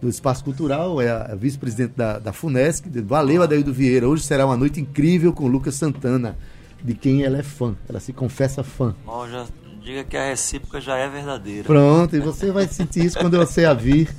do 0.00 0.08
Espaço 0.08 0.44
Cultural, 0.44 1.00
é 1.00 1.08
a 1.10 1.34
vice-presidente 1.34 1.94
da, 1.96 2.18
da 2.18 2.32
FUNESC. 2.32 2.86
Valeu, 3.02 3.42
Adaildo 3.42 3.72
Vieira. 3.72 4.08
Hoje 4.08 4.22
será 4.24 4.44
uma 4.44 4.56
noite 4.56 4.80
incrível 4.80 5.32
com 5.32 5.46
Lucas 5.48 5.74
Santana, 5.74 6.36
de 6.84 6.94
quem 6.94 7.22
ela 7.22 7.38
é 7.38 7.42
fã. 7.42 7.74
Ela 7.88 7.98
se 8.00 8.12
confessa 8.12 8.62
fã. 8.62 8.94
Ó, 9.06 9.26
já 9.26 9.46
diga 9.82 10.04
que 10.04 10.16
a 10.16 10.26
recíproca 10.28 10.80
já 10.80 10.96
é 10.96 11.08
verdadeira. 11.08 11.64
Pronto, 11.64 12.14
e 12.14 12.20
você 12.20 12.50
vai 12.52 12.68
sentir 12.68 13.04
isso 13.06 13.18
quando 13.18 13.38
você 13.38 13.64
a 13.64 13.72
vir, 13.72 14.14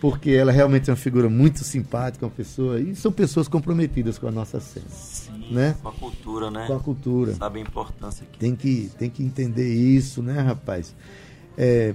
porque 0.00 0.30
ela 0.30 0.50
realmente 0.50 0.88
é 0.88 0.92
uma 0.92 0.96
figura 0.96 1.28
muito 1.28 1.62
simpática, 1.62 2.24
uma 2.24 2.30
pessoa. 2.32 2.80
E 2.80 2.94
são 2.96 3.12
pessoas 3.12 3.48
comprometidas 3.48 4.16
com 4.16 4.28
a 4.28 4.30
nossa 4.30 4.58
cena, 4.60 4.86
Sim, 4.88 5.52
né? 5.52 5.74
com 5.82 5.88
a 5.88 5.92
cultura, 5.92 6.50
né? 6.50 6.66
com 6.66 6.74
a 6.74 6.80
cultura. 6.80 7.34
Sabe 7.34 7.58
a 7.58 7.62
importância 7.62 8.24
que 8.32 8.38
Tem 8.38 8.54
que, 8.56 8.90
tem 8.98 9.10
que 9.10 9.22
entender 9.22 9.68
isso, 9.74 10.22
né, 10.22 10.40
rapaz? 10.40 10.94
É, 11.56 11.92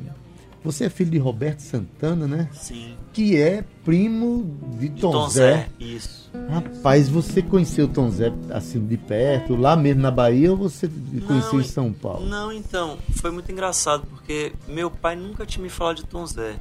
você 0.63 0.86
é 0.86 0.89
filho 0.89 1.12
de 1.12 1.17
Roberto 1.17 1.60
Santana, 1.60 2.27
né? 2.27 2.50
Sim. 2.53 2.96
Que 3.12 3.38
é 3.38 3.63
primo 3.84 4.58
de 4.79 4.89
De 4.89 5.01
Tom, 5.01 5.12
Tom 5.12 5.29
Zé. 5.29 5.53
Zé, 5.58 5.70
isso. 5.79 6.32
Rapaz, 6.50 7.10
você 7.10 7.41
conheceu 7.41 7.88
Tom 7.88 8.10
Zé 8.10 8.32
assim 8.50 8.86
de 8.86 8.98
perto, 8.98 9.55
lá 9.55 9.75
mesmo 9.75 10.01
na 10.01 10.10
Bahia, 10.12 10.51
ou 10.51 10.58
você 10.58 10.89
conheceu 11.27 11.53
em 11.60 11.63
Não, 11.63 11.63
São 11.63 11.93
Paulo? 11.93 12.25
Não, 12.27 12.51
então, 12.51 12.98
foi 13.22 13.29
muito 13.32 13.51
engraçado, 13.51 14.05
porque 14.08 14.53
meu 14.67 14.89
pai 14.89 15.15
nunca 15.15 15.46
tinha 15.46 15.62
me 15.62 15.70
falado 15.70 15.98
de 15.98 16.05
Tom 16.05 16.25
Zé. 16.25 16.55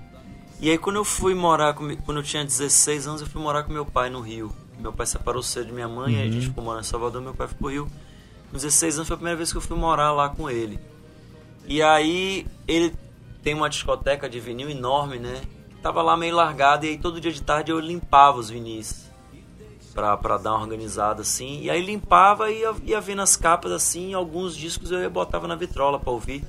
E 0.61 0.71
aí 0.71 0.79
quando 0.79 0.97
eu 0.97 1.05
fui 1.05 1.35
morar, 1.35 1.75
com, 1.75 1.95
quando 1.99 2.19
eu 2.19 2.23
tinha 2.23 2.45
16 2.45 3.07
anos, 3.07 3.21
eu 3.23 3.27
fui 3.27 3.41
morar 3.43 3.63
com 3.65 3.73
meu 3.73 3.85
pai 3.87 4.11
no 4.11 4.21
Rio. 4.21 4.53
Meu 4.79 4.93
pai 4.93 5.07
separou 5.07 5.43
cedo 5.43 5.67
de 5.67 5.73
minha 5.73 5.89
mãe, 5.89 6.17
aí 6.17 6.23
a 6.23 6.27
Uhum. 6.27 6.33
gente 6.33 6.47
ficou 6.49 6.63
morando 6.65 6.83
em 6.85 6.87
Salvador, 6.87 7.23
meu 7.23 7.35
pai 7.35 7.47
foi 7.49 7.57
pro 7.57 7.69
Rio. 7.69 7.89
Com 8.51 8.57
16 8.57 8.97
anos 8.97 9.09
foi 9.09 9.15
a 9.15 9.17
primeira 9.17 9.37
vez 9.37 9.51
que 9.51 9.57
eu 9.57 9.63
fui 9.63 9.77
morar 9.77 10.13
lá 10.13 10.29
com 10.29 10.51
ele. 10.51 10.79
E 11.67 11.81
aí 11.81 12.47
ele 12.69 12.93
tem 13.43 13.55
uma 13.55 13.69
discoteca 13.69 14.29
de 14.29 14.39
vinil 14.41 14.71
enorme, 14.71 15.19
né? 15.19 15.41
Tava 15.83 16.01
lá 16.03 16.17
meio 16.17 16.35
largado 16.37 16.87
e 16.87 16.91
aí 16.91 16.99
todo 16.99 17.21
dia 17.21 17.33
de 17.33 17.43
tarde 17.43 17.73
eu 17.73 17.81
limpava 17.81 18.39
os 18.39 18.49
vinis 18.49 19.11
pra, 19.93 20.17
pra 20.17 20.39
dar 20.39 20.53
uma 20.53 20.61
organizada 20.61 21.23
assim. 21.23 21.61
E 21.61 21.69
aí 21.71 21.85
limpava 21.85 22.51
e 22.51 22.61
ia, 22.61 22.75
ia 22.85 23.01
vendo 23.01 23.23
as 23.23 23.37
capas 23.37 23.73
assim, 23.73 24.15
alguns 24.15 24.57
discos 24.57 24.91
eu 24.93 25.01
ia 25.01 25.11
botava 25.11 25.49
na 25.49 25.57
vitrola 25.57 25.99
pra 25.99 26.13
ouvir. 26.13 26.45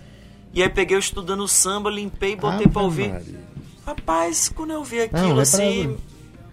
E 0.54 0.62
aí 0.62 0.70
peguei 0.70 0.96
eu 0.96 1.00
estudando 1.00 1.48
samba, 1.48 1.90
limpei 1.90 2.34
e 2.34 2.36
botei 2.36 2.66
Ave 2.66 2.70
pra 2.70 2.82
ouvir. 2.84 3.10
Maria. 3.12 3.40
Rapaz, 3.86 4.50
quando 4.50 4.72
eu 4.72 4.84
vi 4.84 4.98
Não, 4.98 5.04
aquilo 5.06 5.32
é 5.32 5.34
pra- 5.34 5.42
assim, 5.42 5.98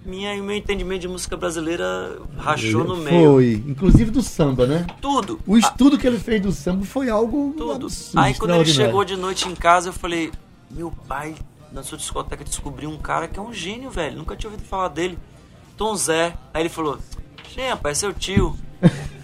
minha, 0.04 0.34
meu 0.42 0.56
entendimento 0.56 1.02
de 1.02 1.08
música 1.08 1.36
brasileira 1.36 2.18
rachou 2.38 2.84
no 2.84 2.96
meio. 2.96 3.32
Foi, 3.32 3.52
inclusive 3.66 4.10
do 4.10 4.22
samba, 4.22 4.66
né? 4.66 4.86
Tudo. 5.00 5.40
O 5.46 5.58
estudo 5.58 5.98
que 5.98 6.06
ele 6.06 6.18
fez 6.18 6.40
do 6.40 6.52
samba 6.52 6.84
foi 6.84 7.10
algo 7.10 7.54
Tudo. 7.56 7.72
absurdo, 7.72 8.18
Aí 8.18 8.34
quando 8.34 8.54
ele 8.54 8.64
chegou 8.64 9.04
de 9.04 9.16
noite 9.16 9.48
em 9.48 9.54
casa, 9.54 9.90
eu 9.90 9.92
falei, 9.92 10.30
meu 10.70 10.92
pai, 11.06 11.34
na 11.72 11.82
sua 11.82 11.98
discoteca, 11.98 12.42
descobriu 12.44 12.90
um 12.90 12.98
cara 12.98 13.28
que 13.28 13.38
é 13.38 13.42
um 13.42 13.52
gênio, 13.52 13.90
velho. 13.90 14.16
Nunca 14.16 14.36
tinha 14.36 14.50
ouvido 14.50 14.66
falar 14.66 14.88
dele. 14.88 15.18
Tom 15.76 15.94
Zé. 15.94 16.34
Aí 16.52 16.62
ele 16.62 16.68
falou, 16.68 16.98
gente, 17.54 17.68
rapaz, 17.68 17.98
seu 17.98 18.12
tio. 18.12 18.56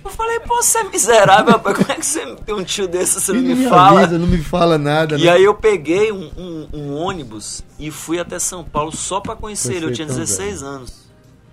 Eu 0.05 0.11
falei, 0.11 0.39
pô, 0.41 0.63
você 0.63 0.79
é 0.79 0.85
miserável, 0.85 1.53
rapaz. 1.55 1.77
Como 1.79 1.91
é 1.91 1.97
que 1.97 2.07
você 2.07 2.37
tem 2.37 2.55
um 2.55 2.63
tio 2.63 2.87
desse, 2.87 3.21
você 3.21 3.33
não 3.33 3.41
me 3.41 3.55
me 3.55 3.69
fala? 3.69 4.03
avisa, 4.03 4.19
não 4.19 4.27
me 4.27 4.39
fala 4.39 4.79
nada. 4.79 5.17
E 5.19 5.25
né? 5.25 5.31
aí 5.31 5.43
eu 5.45 5.55
peguei 5.55 6.13
um, 6.13 6.31
um- 6.37 6.69
um 6.73 6.95
ônibus 6.95 7.65
e 7.79 7.91
fui 7.91 8.19
até 8.21 8.39
São 8.39 8.63
Paulo 8.63 8.95
só 8.95 9.19
pra 9.21 9.35
conhecer 9.35 9.75
ele. 9.75 9.87
Eu 9.87 9.93
tinha 9.93 10.07
Tom 10.07 10.15
16 10.15 10.63
anos. 10.63 11.07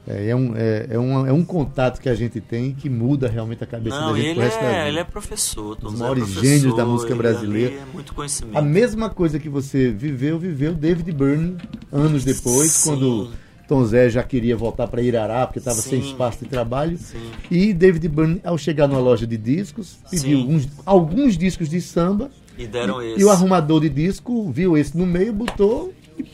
É, 0.06 0.30
é 0.30 0.36
um, 0.36 0.54
é, 0.56 0.88
é, 0.92 1.00
um, 1.00 1.26
é 1.28 1.32
um 1.32 1.46
contato 1.46 2.02
que 2.02 2.10
a 2.10 2.14
gente 2.14 2.42
tem 2.42 2.74
que 2.74 2.90
muda 2.90 3.30
realmente 3.30 3.64
a 3.64 3.68
cabeça 3.68 3.98
Não, 4.02 4.12
da 4.12 4.18
gente 4.20 4.28
ele 4.32 4.40
da 4.42 4.46
é, 4.46 4.50
vida. 4.50 4.88
ele 4.90 5.00
é 5.00 5.04
professor. 5.06 5.78
Tom 5.78 5.88
Os 5.88 5.94
é 5.96 5.98
maiores 5.98 6.24
professor, 6.26 6.44
gênios 6.46 6.76
da 6.76 6.86
música 6.86 7.16
brasileira. 7.16 7.74
É 7.76 7.86
muito 7.94 8.14
conhecimento. 8.14 8.58
A 8.58 8.62
mesma 8.62 9.10
coisa 9.10 9.40
que 9.40 9.48
você 9.48 9.90
viveu, 9.92 10.38
viveu 10.38 10.74
David 10.74 11.10
Byrne 11.14 11.58
anos 11.92 12.26
depois, 12.26 12.70
Sim. 12.72 12.90
quando 12.90 13.32
Tom 13.68 13.86
Zé 13.86 14.10
já 14.10 14.22
queria 14.24 14.56
voltar 14.58 14.88
para 14.88 15.02
Irará, 15.02 15.48
porque 15.48 15.60
estava 15.60 15.78
sem 15.82 16.00
espaço 16.00 16.40
de 16.44 16.46
trabalho. 16.50 16.98
Sim. 16.98 17.32
E 17.50 17.74
David 17.74 18.08
Byrne, 18.10 18.42
ao 18.44 18.58
chegar 18.58 18.88
numa 18.88 19.00
loja 19.00 19.26
de 19.26 19.38
discos, 19.38 19.98
pediu 20.10 20.40
alguns, 20.40 20.68
alguns 20.86 21.38
discos 21.38 21.70
de 21.70 21.80
samba. 21.82 22.30
E 22.58 22.68
deram 22.68 23.02
e, 23.02 23.14
esse. 23.14 23.22
e 23.22 23.26
o 23.26 23.30
arrumador 23.32 23.82
de 23.82 23.90
disco 23.90 24.52
viu 24.52 24.78
esse 24.78 24.96
no 24.98 25.06
meio, 25.06 25.34
botou. 25.34 25.94
e 26.20 26.26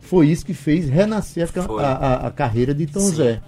Foi 0.00 0.28
isso 0.28 0.44
que 0.46 0.54
fez 0.54 0.88
renascer 0.88 1.48
a, 1.56 1.60
a, 1.82 1.92
a- 1.92 2.26
a 2.28 2.30
carreira 2.30 2.72
de 2.74 2.86
Tom 2.86 3.00
Sim. 3.00 3.14
Zé. 3.14 3.42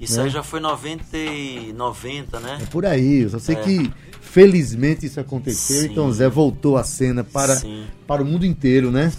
Isso 0.00 0.16
né? 0.16 0.24
aí 0.24 0.30
já 0.30 0.42
foi 0.42 0.60
90, 0.60 1.16
e 1.16 1.72
90 1.74 2.40
né? 2.40 2.58
É 2.62 2.64
por 2.66 2.86
aí. 2.86 3.20
Eu 3.20 3.30
só 3.30 3.38
sei 3.38 3.54
É. 3.56 3.60
que 3.60 3.92
felizmente 4.20 5.04
isso 5.06 5.20
aconteceu 5.20 5.82
Sim. 5.82 5.86
e 5.92 5.94
Tom 5.94 6.10
Zé 6.12 6.28
voltou 6.28 6.76
à 6.76 6.84
cena 6.84 7.22
para, 7.22 7.56
Sim. 7.56 7.84
para 8.06 8.22
o 8.22 8.24
mundo 8.24 8.46
inteiro, 8.46 8.90
né? 8.90 9.12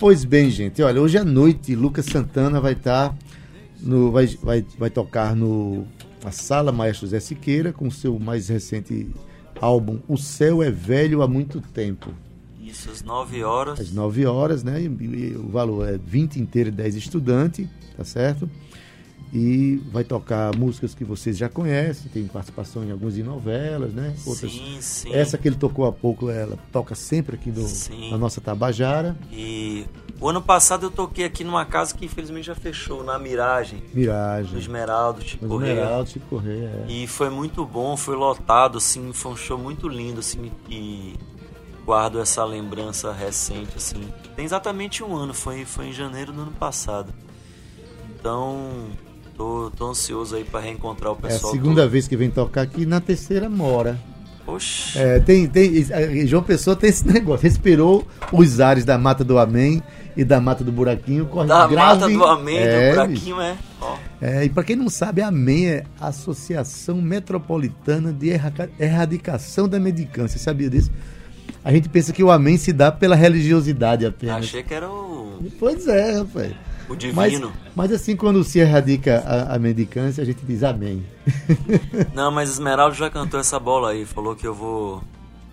Pois 0.00 0.24
bem, 0.24 0.48
gente, 0.48 0.82
olha, 0.82 0.98
hoje 0.98 1.18
à 1.18 1.24
noite 1.26 1.76
Lucas 1.76 2.06
Santana 2.06 2.58
vai 2.58 2.72
estar 2.72 3.14
no 3.82 4.10
vai, 4.10 4.26
vai, 4.42 4.64
vai 4.78 4.88
tocar 4.88 5.36
no 5.36 5.86
na 6.24 6.32
Sala 6.32 6.72
Maestro 6.72 7.06
Zé 7.06 7.20
Siqueira 7.20 7.70
com 7.70 7.86
o 7.86 7.92
seu 7.92 8.18
mais 8.18 8.48
recente 8.48 9.10
álbum 9.60 9.98
O 10.08 10.16
Céu 10.16 10.62
é 10.62 10.70
Velho 10.70 11.20
há 11.20 11.28
muito 11.28 11.60
tempo. 11.60 12.14
Isso, 12.58 12.90
às 12.90 13.02
9 13.02 13.44
horas. 13.44 13.78
Às 13.78 13.92
9 13.92 14.24
horas, 14.24 14.64
né? 14.64 14.80
E, 14.80 14.86
e 14.86 15.36
o 15.36 15.50
valor 15.50 15.86
é 15.86 15.98
20 15.98 16.36
inteiro 16.36 16.70
e 16.70 16.72
10 16.72 16.96
estudante, 16.96 17.68
tá 17.94 18.02
certo? 18.02 18.48
E 19.32 19.76
vai 19.92 20.02
tocar 20.02 20.56
músicas 20.56 20.92
que 20.92 21.04
vocês 21.04 21.38
já 21.38 21.48
conhecem, 21.48 22.10
tem 22.10 22.26
participação 22.26 22.82
em 22.82 22.90
algumas 22.90 23.14
de 23.14 23.22
novelas, 23.22 23.92
né? 23.92 24.12
Outras. 24.26 24.50
Sim, 24.50 24.78
sim. 24.80 25.12
Essa 25.12 25.38
que 25.38 25.46
ele 25.46 25.54
tocou 25.54 25.86
há 25.86 25.92
pouco, 25.92 26.28
ela 26.28 26.58
toca 26.72 26.96
sempre 26.96 27.36
aqui 27.36 27.50
do, 27.52 27.62
Sim. 27.62 28.10
na 28.10 28.18
nossa 28.18 28.40
Tabajara. 28.40 29.16
E 29.30 29.86
o 30.20 30.28
ano 30.28 30.42
passado 30.42 30.86
eu 30.86 30.90
toquei 30.90 31.24
aqui 31.24 31.44
numa 31.44 31.64
casa 31.64 31.94
que 31.94 32.04
infelizmente 32.04 32.46
já 32.46 32.56
fechou, 32.56 33.04
na 33.04 33.20
Miragem, 33.20 33.78
do 33.78 33.96
Miragem. 33.96 34.58
Esmeraldo, 34.58 35.22
Chico 35.22 35.44
Os 35.44 35.50
Correia. 35.50 35.72
Esmeralda, 35.74 36.10
Chico 36.10 36.26
Correia, 36.28 36.84
é. 36.88 36.92
E 36.92 37.06
foi 37.06 37.30
muito 37.30 37.64
bom, 37.64 37.96
foi 37.96 38.16
lotado, 38.16 38.78
assim, 38.78 39.12
foi 39.12 39.32
um 39.32 39.36
show 39.36 39.56
muito 39.56 39.86
lindo, 39.88 40.18
assim, 40.18 40.50
e 40.68 41.14
guardo 41.86 42.20
essa 42.20 42.44
lembrança 42.44 43.12
recente, 43.12 43.76
assim. 43.76 44.12
Tem 44.34 44.44
exatamente 44.44 45.04
um 45.04 45.14
ano, 45.14 45.32
foi, 45.32 45.64
foi 45.64 45.86
em 45.86 45.92
janeiro 45.92 46.32
do 46.32 46.42
ano 46.42 46.52
passado. 46.52 47.12
Então, 48.18 48.88
tô, 49.40 49.70
tô 49.74 49.88
ansioso 49.88 50.36
aí 50.36 50.44
pra 50.44 50.60
reencontrar 50.60 51.12
o 51.12 51.16
É 51.16 51.18
a 51.18 51.30
pessoal. 51.30 51.52
segunda 51.52 51.88
vez 51.88 52.06
que 52.06 52.14
vem 52.14 52.28
tocar 52.30 52.60
aqui, 52.60 52.84
na 52.84 53.00
terceira 53.00 53.48
mora. 53.48 53.98
Oxi, 54.46 54.98
É, 54.98 55.18
tem, 55.20 55.46
tem, 55.46 56.26
João 56.26 56.42
Pessoa 56.42 56.76
tem 56.76 56.90
esse 56.90 57.06
negócio, 57.08 57.44
respirou 57.44 58.06
os 58.32 58.60
ares 58.60 58.84
da 58.84 58.98
Mata 58.98 59.24
do 59.24 59.38
Amém 59.38 59.82
e 60.14 60.24
da 60.24 60.40
Mata 60.40 60.62
do 60.62 60.70
Buraquinho, 60.72 61.24
corre 61.26 61.46
da 61.48 61.66
grave. 61.66 61.76
mata 61.76 62.08
do 62.12 62.24
amém, 62.24 62.58
é, 62.58 62.90
do 62.90 62.94
buraquinho, 62.96 63.40
é. 63.40 63.56
Ó, 63.80 63.96
É, 64.20 64.44
e 64.44 64.48
para 64.50 64.62
quem 64.64 64.76
não 64.76 64.90
sabe, 64.90 65.22
a 65.22 65.30
é 65.30 65.84
a 65.98 66.08
Associação 66.08 67.00
Metropolitana 67.00 68.12
de 68.12 68.28
Erra- 68.30 68.52
Erradicação 68.78 69.66
da 69.68 69.78
Medicância. 69.80 70.36
Você 70.38 70.44
sabia 70.44 70.68
disso? 70.68 70.90
A 71.64 71.72
gente 71.72 71.88
pensa 71.88 72.12
que 72.12 72.22
o 72.22 72.30
Amém 72.30 72.58
se 72.58 72.72
dá 72.72 72.90
pela 72.92 73.14
religiosidade 73.16 74.04
apenas. 74.04 74.36
achei 74.44 74.62
que 74.62 74.74
era 74.74 74.90
o, 74.90 75.38
Pois 75.58 75.86
é, 75.88 76.18
rapaz. 76.18 76.52
O 76.92 77.14
Mas, 77.14 77.30
divino. 77.32 77.52
mas 77.74 77.92
assim, 77.92 78.16
quando 78.16 78.42
se 78.44 78.58
erradica 78.58 79.20
a, 79.20 79.54
a 79.54 79.58
mendicância, 79.58 80.22
a 80.22 80.24
gente 80.24 80.44
diz 80.44 80.62
Amém. 80.62 81.04
Não, 82.14 82.30
mas 82.30 82.50
Esmeralda 82.50 82.94
já 82.94 83.08
cantou 83.10 83.38
essa 83.40 83.58
bola 83.58 83.90
aí, 83.90 84.04
falou 84.04 84.34
que 84.34 84.46
eu 84.46 84.54
vou, 84.54 85.02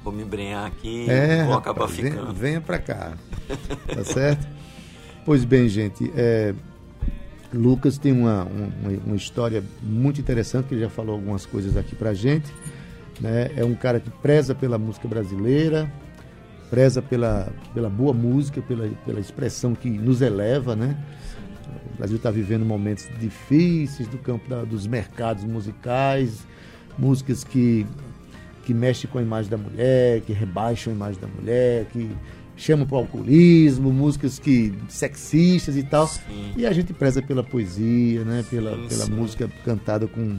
vou 0.04 0.12
me 0.13 0.23
embrenhar 0.23 0.65
aqui 0.65 1.10
É, 1.10 1.41
e 1.41 1.45
vou 1.45 1.56
rapaz, 1.56 1.58
acabar 1.60 1.86
venha, 1.88 2.12
ficando. 2.12 2.34
venha 2.34 2.62
pra 2.62 2.80
cá. 2.80 3.13
Tá 3.93 4.04
certo? 4.04 4.45
Pois 5.26 5.45
bem, 5.45 5.67
gente. 5.69 6.12
é, 6.15 6.54
Lucas 7.54 7.97
tem 7.97 8.12
uma, 8.12 8.43
uma, 8.43 8.69
uma 9.06 9.15
história 9.15 9.63
muito 9.82 10.19
interessante, 10.19 10.65
que 10.67 10.73
ele 10.76 10.82
já 10.82 10.89
falou 10.89 11.15
algumas 11.15 11.45
coisas 11.45 11.78
aqui 11.78 11.95
pra 11.95 12.13
gente. 12.13 12.52
Né? 13.21 13.50
É 13.56 13.63
um 13.63 13.73
cara 13.73 14.00
que 14.02 14.10
preza 14.10 14.54
pela 14.54 14.78
música 14.78 15.08
brasileira, 15.08 15.89
preza 16.69 17.02
pela, 17.02 17.47
pela 17.73 17.89
boa 17.89 18.13
música, 18.13 18.62
pela, 18.62 18.89
pela 19.06 19.19
expressão 19.19 19.73
que 19.73 19.89
nos 19.89 20.21
eleva, 20.21 20.76
né? 20.76 20.97
O 21.97 21.99
Brasil 21.99 22.17
está 22.17 22.29
vivendo 22.29 22.63
momentos 22.63 23.07
difíceis 23.19 24.07
do 24.07 24.17
campo 24.19 24.47
da- 24.47 24.63
dos 24.63 24.86
mercados 24.86 25.43
musicais, 25.43 26.45
músicas 26.97 27.43
que, 27.43 27.86
que 28.65 28.73
mexem 28.73 29.10
com 29.10 29.17
a 29.17 29.21
imagem 29.21 29.49
da 29.49 29.57
mulher, 29.57 30.21
que 30.21 30.31
rebaixam 30.31 30.93
a 30.93 30.95
imagem 30.95 31.19
da 31.19 31.27
mulher, 31.27 31.86
que 31.86 32.10
chamam 32.55 32.86
para 32.86 32.95
o 32.97 32.99
alcoolismo, 32.99 33.91
músicas 33.91 34.38
que 34.38 34.73
sexistas 34.89 35.75
e 35.75 35.81
tal. 35.83 36.07
Sim. 36.07 36.53
E 36.55 36.65
a 36.67 36.71
gente 36.73 36.93
preza 36.93 37.19
pela 37.21 37.43
poesia, 37.43 38.23
né? 38.23 38.45
pela, 38.49 38.75
Sim, 38.75 38.88
pela 38.88 39.05
sim. 39.05 39.12
música 39.12 39.49
cantada 39.65 40.07
com, 40.07 40.38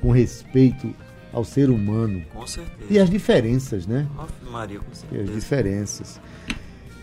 com 0.00 0.10
respeito 0.12 0.92
ao 1.32 1.44
ser 1.44 1.68
humano. 1.68 2.22
Com 2.32 2.46
certeza. 2.46 2.86
E 2.92 2.98
as 2.98 3.10
diferenças, 3.10 3.86
né? 3.88 4.06
Maria, 4.50 4.78
com 4.78 4.86
E 4.86 4.92
as 4.92 4.98
certeza. 4.98 5.32
diferenças. 5.32 6.20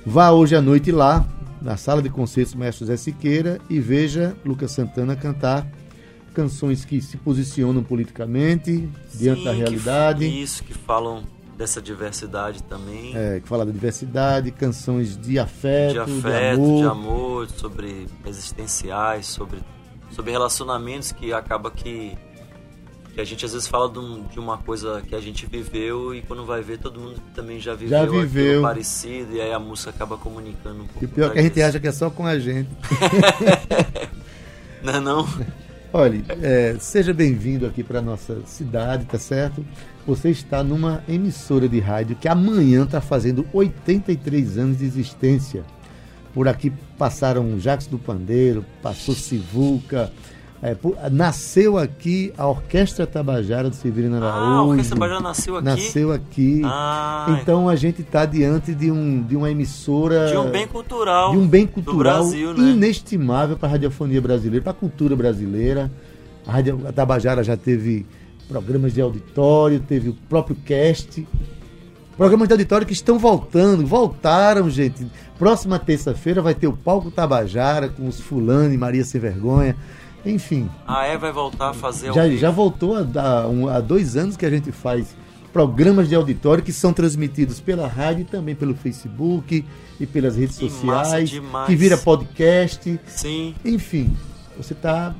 Vá 0.05 0.31
hoje 0.31 0.55
à 0.55 0.62
noite 0.62 0.91
lá, 0.91 1.27
na 1.61 1.75
sala 1.77 2.01
de 2.01 2.09
concertos 2.09 2.55
Mestre 2.55 2.85
Zé 2.85 2.97
Siqueira, 2.97 3.59
e 3.69 3.79
veja 3.79 4.35
Lucas 4.45 4.71
Santana 4.71 5.15
cantar 5.15 5.67
canções 6.33 6.85
que 6.85 7.01
se 7.01 7.17
posicionam 7.17 7.83
politicamente, 7.83 8.87
diante 9.13 9.39
Sim, 9.39 9.45
da 9.45 9.51
que- 9.51 9.57
realidade, 9.57 10.25
isso, 10.41 10.63
que 10.63 10.73
falam 10.73 11.23
dessa 11.57 11.81
diversidade 11.81 12.63
também. 12.63 13.13
é, 13.17 13.39
que 13.41 13.47
fala 13.47 13.65
da 13.65 13.71
diversidade, 13.71 14.49
canções 14.51 15.17
de 15.17 15.37
afeto, 15.37 16.05
de 16.05 16.11
de, 16.21 16.27
afeto, 16.27 16.61
amor. 16.61 16.81
de 16.81 16.87
amor, 16.87 17.49
sobre 17.49 18.07
existenciais, 18.25 19.25
sobre, 19.27 19.59
sobre 20.11 20.31
relacionamentos 20.31 21.11
que 21.11 21.33
acaba 21.33 21.69
que, 21.69 22.17
que 23.19 23.23
a 23.23 23.25
gente 23.25 23.45
às 23.45 23.51
vezes 23.51 23.67
fala 23.67 23.89
de, 23.89 23.99
um- 23.99 24.23
de 24.27 24.39
uma 24.39 24.58
coisa 24.58 25.01
que 25.05 25.13
a 25.13 25.19
gente 25.19 25.45
viveu 25.45 26.15
e 26.15 26.21
quando 26.21 26.45
vai 26.45 26.62
ver 26.62 26.77
todo 26.77 26.97
mundo 27.01 27.19
também 27.36 27.60
já 27.60 27.73
viveu, 27.75 27.89
Já 27.99 28.05
viveu. 28.05 28.62
parecido 28.62 29.34
e 29.36 29.41
aí 29.41 29.51
a 29.51 29.60
música 29.60 29.89
acaba 29.89 30.15
comunicando 30.17 30.84
um 30.84 30.88
pouco. 30.88 31.03
E 31.03 31.08
pior 31.08 31.32
que 31.34 31.39
a 31.39 31.41
gente 31.41 31.55
disso. 31.55 31.65
acha 31.67 31.79
que 31.82 31.88
é 31.88 31.91
só 31.91 32.10
com 32.10 32.25
a 32.25 32.39
gente. 32.39 32.69
Não 34.82 34.93
é 34.93 34.99
não? 35.01 35.27
Olha, 35.91 36.23
é, 36.41 36.77
seja 36.79 37.13
bem-vindo 37.13 37.65
aqui 37.65 37.84
para 37.84 38.01
nossa 38.01 38.38
cidade, 38.45 39.03
tá 39.05 39.17
certo? 39.17 39.65
Você 40.08 40.29
está 40.29 40.63
numa 40.63 41.03
emissora 41.10 41.67
de 41.67 41.79
rádio 41.79 42.15
que 42.15 42.27
amanhã 42.27 42.84
está 42.86 43.01
fazendo 43.01 43.45
83 43.51 44.58
anos 44.58 44.77
de 44.77 44.86
existência. 44.86 45.65
Por 46.34 46.47
aqui 46.47 46.71
passaram 46.97 47.60
Jacques 47.60 47.88
do 47.88 47.97
Pandeiro, 47.97 48.63
passou 48.84 49.13
Sivuca, 49.15 50.10
é, 50.61 50.75
nasceu 51.09 51.77
aqui 51.77 52.33
a 52.37 52.45
Orquestra 52.47 53.07
Tabajara 53.07 53.69
do 53.69 53.75
Severino 53.75 54.17
Ah, 54.17 54.27
Araújo. 54.33 54.51
a 54.51 54.63
Orquestra 54.63 54.95
Tabajara 54.97 55.19
nasceu 55.21 55.55
aqui? 55.55 55.65
Nasceu 55.65 56.11
aqui. 56.11 56.61
Ah, 56.65 57.37
Então 57.41 57.69
a 57.69 57.75
gente 57.75 58.01
está 58.01 58.25
diante 58.25 58.73
de, 58.75 58.91
um, 58.91 59.21
de 59.23 59.35
uma 59.35 59.49
emissora 59.49 60.27
de 60.27 60.37
um 60.37 60.49
bem 60.51 60.67
cultural. 60.67 61.31
de 61.31 61.37
um 61.37 61.47
bem 61.47 61.65
cultural 61.65 62.23
Brasil, 62.23 62.53
né? 62.53 62.71
inestimável 62.71 63.55
para 63.57 63.69
a 63.69 63.71
radiofonia 63.71 64.21
brasileira, 64.21 64.63
para 64.63 64.71
a 64.71 64.75
cultura 64.75 65.15
brasileira. 65.15 65.89
A, 66.45 66.51
Rádio, 66.51 66.81
a 66.87 66.91
Tabajara 66.91 67.43
já 67.43 67.55
teve 67.55 68.05
programas 68.47 68.93
de 68.93 68.99
auditório, 69.01 69.79
teve 69.79 70.09
o 70.09 70.13
próprio 70.27 70.57
cast. 70.65 71.25
Programas 72.17 72.49
de 72.49 72.53
auditório 72.53 72.85
que 72.85 72.91
estão 72.91 73.17
voltando, 73.17 73.85
voltaram, 73.87 74.69
gente. 74.69 75.07
Próxima 75.37 75.79
terça-feira 75.79 76.41
vai 76.41 76.53
ter 76.53 76.67
o 76.67 76.73
Palco 76.73 77.09
Tabajara 77.09 77.87
com 77.87 78.05
os 78.09 78.19
Fulano 78.19 78.73
e 78.73 78.77
Maria 78.77 79.05
Sem 79.05 79.21
Vergonha. 79.21 79.73
Enfim, 80.25 80.69
A 80.88 81.08
E 81.08 81.17
vai 81.17 81.32
voltar 81.32 81.69
a 81.69 81.73
fazer 81.73 82.13
já, 82.13 82.29
já 82.29 82.51
voltou 82.51 82.95
há, 82.97 83.47
um- 83.47 83.67
há 83.69 83.79
dois 83.79 84.15
anos 84.17 84.36
que 84.36 84.45
a 84.45 84.49
gente 84.49 84.71
faz 84.71 85.15
programas 85.53 86.08
de 86.08 86.15
auditório 86.15 86.63
que 86.63 86.71
são 86.73 86.93
transmitidos 86.93 87.60
pela 87.60 87.88
rádio 87.88 88.21
e 88.21 88.25
também 88.25 88.53
pelo 88.53 88.75
Facebook 88.75 89.65
e 89.99 90.05
pelas 90.05 90.36
redes 90.36 90.55
sociais, 90.58 91.32
que 91.65 91.75
vira 91.75 91.97
podcast. 91.97 92.99
Sim. 93.08 93.55
Enfim, 93.65 94.15
Você 94.58 94.73
está 94.73 95.15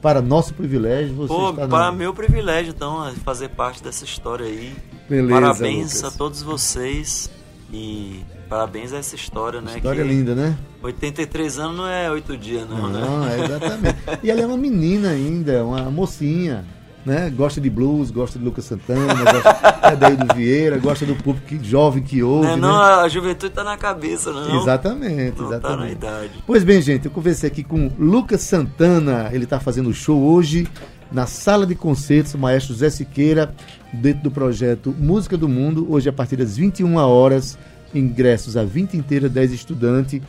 para 0.00 0.22
nosso 0.22 0.54
privilégio, 0.54 1.14
você 1.14 1.28
Pô, 1.34 1.50
está 1.50 1.66
para 1.66 1.90
no... 1.90 1.96
meu 1.98 2.14
privilégio, 2.14 2.72
então, 2.76 3.10
fazer 3.24 3.48
parte 3.48 3.82
dessa 3.82 4.04
história 4.04 4.46
aí. 4.46 4.74
Beleza, 5.08 5.40
parabéns 5.40 5.94
Lucas. 5.96 6.14
a 6.14 6.16
todos 6.16 6.42
vocês 6.42 7.28
e 7.74 8.24
parabéns 8.48 8.92
a 8.92 8.98
essa 8.98 9.16
história, 9.16 9.60
né? 9.60 9.72
História 9.76 10.02
que 10.04 10.08
linda, 10.08 10.34
né? 10.34 10.56
83 10.82 11.58
anos 11.58 11.76
não 11.76 11.86
é 11.88 12.08
8 12.10 12.36
dias, 12.36 12.68
não, 12.68 12.88
né? 12.88 13.00
Não, 13.00 13.28
é 13.28 13.44
exatamente. 13.44 13.96
e 14.22 14.30
ela 14.30 14.40
é 14.40 14.46
uma 14.46 14.56
menina 14.56 15.08
ainda, 15.10 15.64
uma 15.64 15.90
mocinha, 15.90 16.64
né? 17.04 17.30
Gosta 17.36 17.60
de 17.60 17.68
blues, 17.68 18.10
gosta 18.12 18.38
de 18.38 18.44
Lucas 18.44 18.64
Santana, 18.64 19.12
gosta 19.14 19.78
é 19.82 19.96
daí 19.96 20.16
do 20.16 20.32
Vieira, 20.34 20.78
gosta 20.78 21.04
do 21.04 21.14
público 21.16 21.46
que- 21.48 21.62
jovem 21.64 22.02
que 22.02 22.22
ouve, 22.22 22.46
Não, 22.46 22.52
é 22.52 22.56
né? 22.56 22.62
não, 22.62 22.80
a 22.80 23.08
juventude 23.08 23.52
tá 23.52 23.64
na 23.64 23.76
cabeça, 23.76 24.32
não. 24.32 24.60
Exatamente, 24.62 25.40
Não 25.40 25.48
tá 25.48 25.50
na 25.50 25.56
exatamente. 25.56 25.92
idade. 25.92 26.30
Pois 26.46 26.62
bem, 26.62 26.80
gente, 26.80 27.06
eu 27.06 27.10
conversei 27.10 27.50
aqui 27.50 27.64
com 27.64 27.90
Lucas 27.98 28.40
Santana. 28.42 29.30
Ele 29.32 29.44
está 29.44 29.58
fazendo 29.58 29.92
show 29.92 30.22
hoje 30.22 30.68
na 31.12 31.26
sala 31.26 31.66
de 31.66 31.74
concertos 31.74 32.34
Maestro 32.34 32.74
Zé 32.74 32.90
Siqueira, 32.90 33.54
dentro 33.92 34.24
do 34.24 34.30
projeto 34.30 34.94
Música 34.98 35.36
do 35.36 35.48
Mundo. 35.48 35.86
Hoje, 35.90 36.08
a 36.08 36.12
partir 36.12 36.36
das 36.36 36.56
21 36.56 36.96
horas, 36.96 37.58
ingressos 37.94 38.56
a 38.56 38.64
20 38.64 38.96
inteira, 38.96 39.28
10 39.28 39.52
estudantes. 39.52 40.20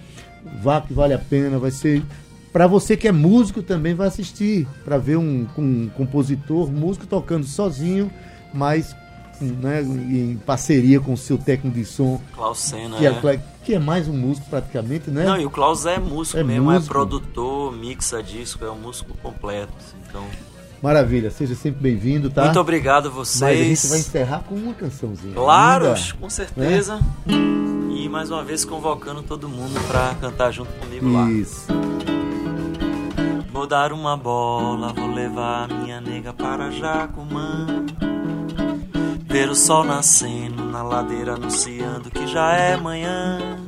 Vá 0.61 0.79
que 0.79 0.93
vale 0.93 1.13
a 1.13 1.19
pena, 1.19 1.57
vai 1.57 1.71
ser. 1.71 2.03
Para 2.53 2.67
você 2.67 2.95
que 2.95 3.07
é 3.07 3.11
músico 3.11 3.61
também 3.61 3.93
vai 3.93 4.07
assistir, 4.07 4.67
para 4.85 4.97
ver 4.97 5.17
um, 5.17 5.45
um 5.57 5.89
compositor, 5.89 6.71
músico 6.71 7.05
tocando 7.05 7.45
sozinho, 7.45 8.09
mas 8.53 8.95
né, 9.41 9.81
em 9.81 10.37
parceria 10.37 10.99
com 10.99 11.13
o 11.13 11.17
seu 11.17 11.37
técnico 11.37 11.77
de 11.77 11.85
som, 11.85 12.21
Klaus 12.33 12.59
Senna, 12.59 12.97
que 12.97 13.05
é, 13.05 13.09
é. 13.09 13.39
que 13.63 13.73
é 13.73 13.79
mais 13.79 14.07
um 14.07 14.13
músico 14.15 14.49
praticamente, 14.49 15.09
né? 15.09 15.25
Não, 15.25 15.37
e 15.37 15.45
o 15.45 15.49
Klaus 15.49 15.85
é 15.85 15.99
músico 15.99 16.37
É 16.37 16.43
mesmo, 16.43 16.71
músico. 16.71 16.85
é 16.85 16.93
produtor, 16.93 17.75
mixa 17.75 18.23
disco, 18.23 18.63
é 18.63 18.71
um 18.71 18.79
músico 18.79 19.17
completo. 19.17 19.73
Então, 20.07 20.23
Maravilha, 20.85 21.31
seja 21.31 21.55
sempre 21.55 21.81
bem-vindo, 21.81 22.29
tá? 22.29 22.43
muito 22.43 22.59
obrigado 22.59 23.09
a 23.09 23.11
Mas 23.11 23.41
a 23.41 23.53
gente 23.55 23.75
vocês. 23.75 23.89
vai 23.89 23.99
encerrar 24.01 24.43
com 24.43 24.53
uma 24.53 24.71
cançãozinha. 24.71 25.33
Claro, 25.33 25.87
ainda. 25.87 26.13
com 26.21 26.29
certeza. 26.29 26.99
E 27.89 28.07
mais 28.07 28.29
uma 28.29 28.43
vez 28.43 28.63
convocando 28.63 29.23
todo 29.23 29.49
mundo 29.49 29.81
pra 29.87 30.13
cantar 30.21 30.51
junto 30.51 30.71
comigo 30.73 31.11
lá. 31.11 31.27
Isso. 31.31 31.65
Vou 33.51 33.65
dar 33.65 33.91
uma 33.91 34.15
bola, 34.15 34.93
vou 34.93 35.07
levar 35.11 35.67
minha 35.69 35.99
nega 35.99 36.31
para 36.31 36.69
Jacumã. 36.69 37.65
Ver 39.27 39.49
o 39.49 39.55
sol 39.55 39.83
nascendo 39.83 40.65
na 40.65 40.83
ladeira 40.83 41.33
anunciando 41.33 42.11
que 42.11 42.27
já 42.27 42.53
é 42.53 42.77
manhã. 42.77 43.64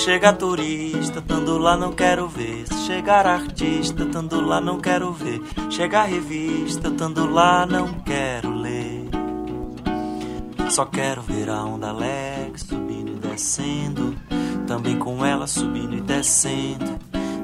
Se 0.00 0.06
chegar 0.06 0.32
turista, 0.32 1.20
tando 1.20 1.58
lá 1.58 1.76
não 1.76 1.92
quero 1.92 2.26
ver. 2.26 2.66
Se 2.66 2.86
chegar 2.86 3.26
artista, 3.26 4.06
tando 4.06 4.40
lá 4.40 4.58
não 4.58 4.80
quero 4.80 5.12
ver. 5.12 5.42
Chegar 5.68 6.04
revista, 6.04 6.90
tando 6.90 7.30
lá 7.30 7.66
não 7.66 8.00
quero 8.00 8.50
ler. 8.50 9.10
Só 10.70 10.86
quero 10.86 11.20
ver 11.20 11.50
a 11.50 11.62
onda 11.62 11.90
alegre 11.90 12.58
subindo 12.58 13.12
e 13.12 13.28
descendo. 13.28 14.16
Também 14.66 14.98
com 14.98 15.22
ela 15.22 15.46
subindo 15.46 15.94
e 15.94 16.00
descendo. 16.00 16.98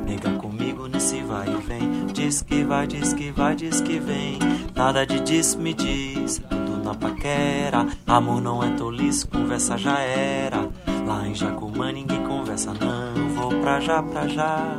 Nega 0.07 0.31
comigo 0.39 0.87
nesse 0.87 1.21
vai 1.21 1.51
e 1.51 1.57
vem. 1.59 2.07
Diz 2.07 2.41
que 2.41 2.65
vai, 2.65 2.87
diz 2.87 3.13
que 3.13 3.31
vai, 3.33 3.55
diz 3.55 3.83
que 3.83 3.99
vem. 4.01 4.39
Nada 4.75 5.05
de 5.05 5.21
diz, 5.21 5.55
me 5.55 5.75
diz. 5.75 6.41
Tudo 6.49 6.83
na 6.83 6.95
paquera. 6.95 7.87
Amor 8.07 8.41
não 8.41 8.65
é 8.65 8.71
tolice, 8.71 9.27
conversa 9.27 9.77
já 9.77 9.99
era. 9.99 10.67
Lá 11.07 11.27
em 11.27 11.35
Jacumã 11.35 11.93
ninguém 11.93 12.23
conversa, 12.27 12.73
não. 12.75 13.29
Vou 13.35 13.51
pra 13.61 13.81
já, 13.81 14.03
pra 14.03 14.27
já. 14.27 14.79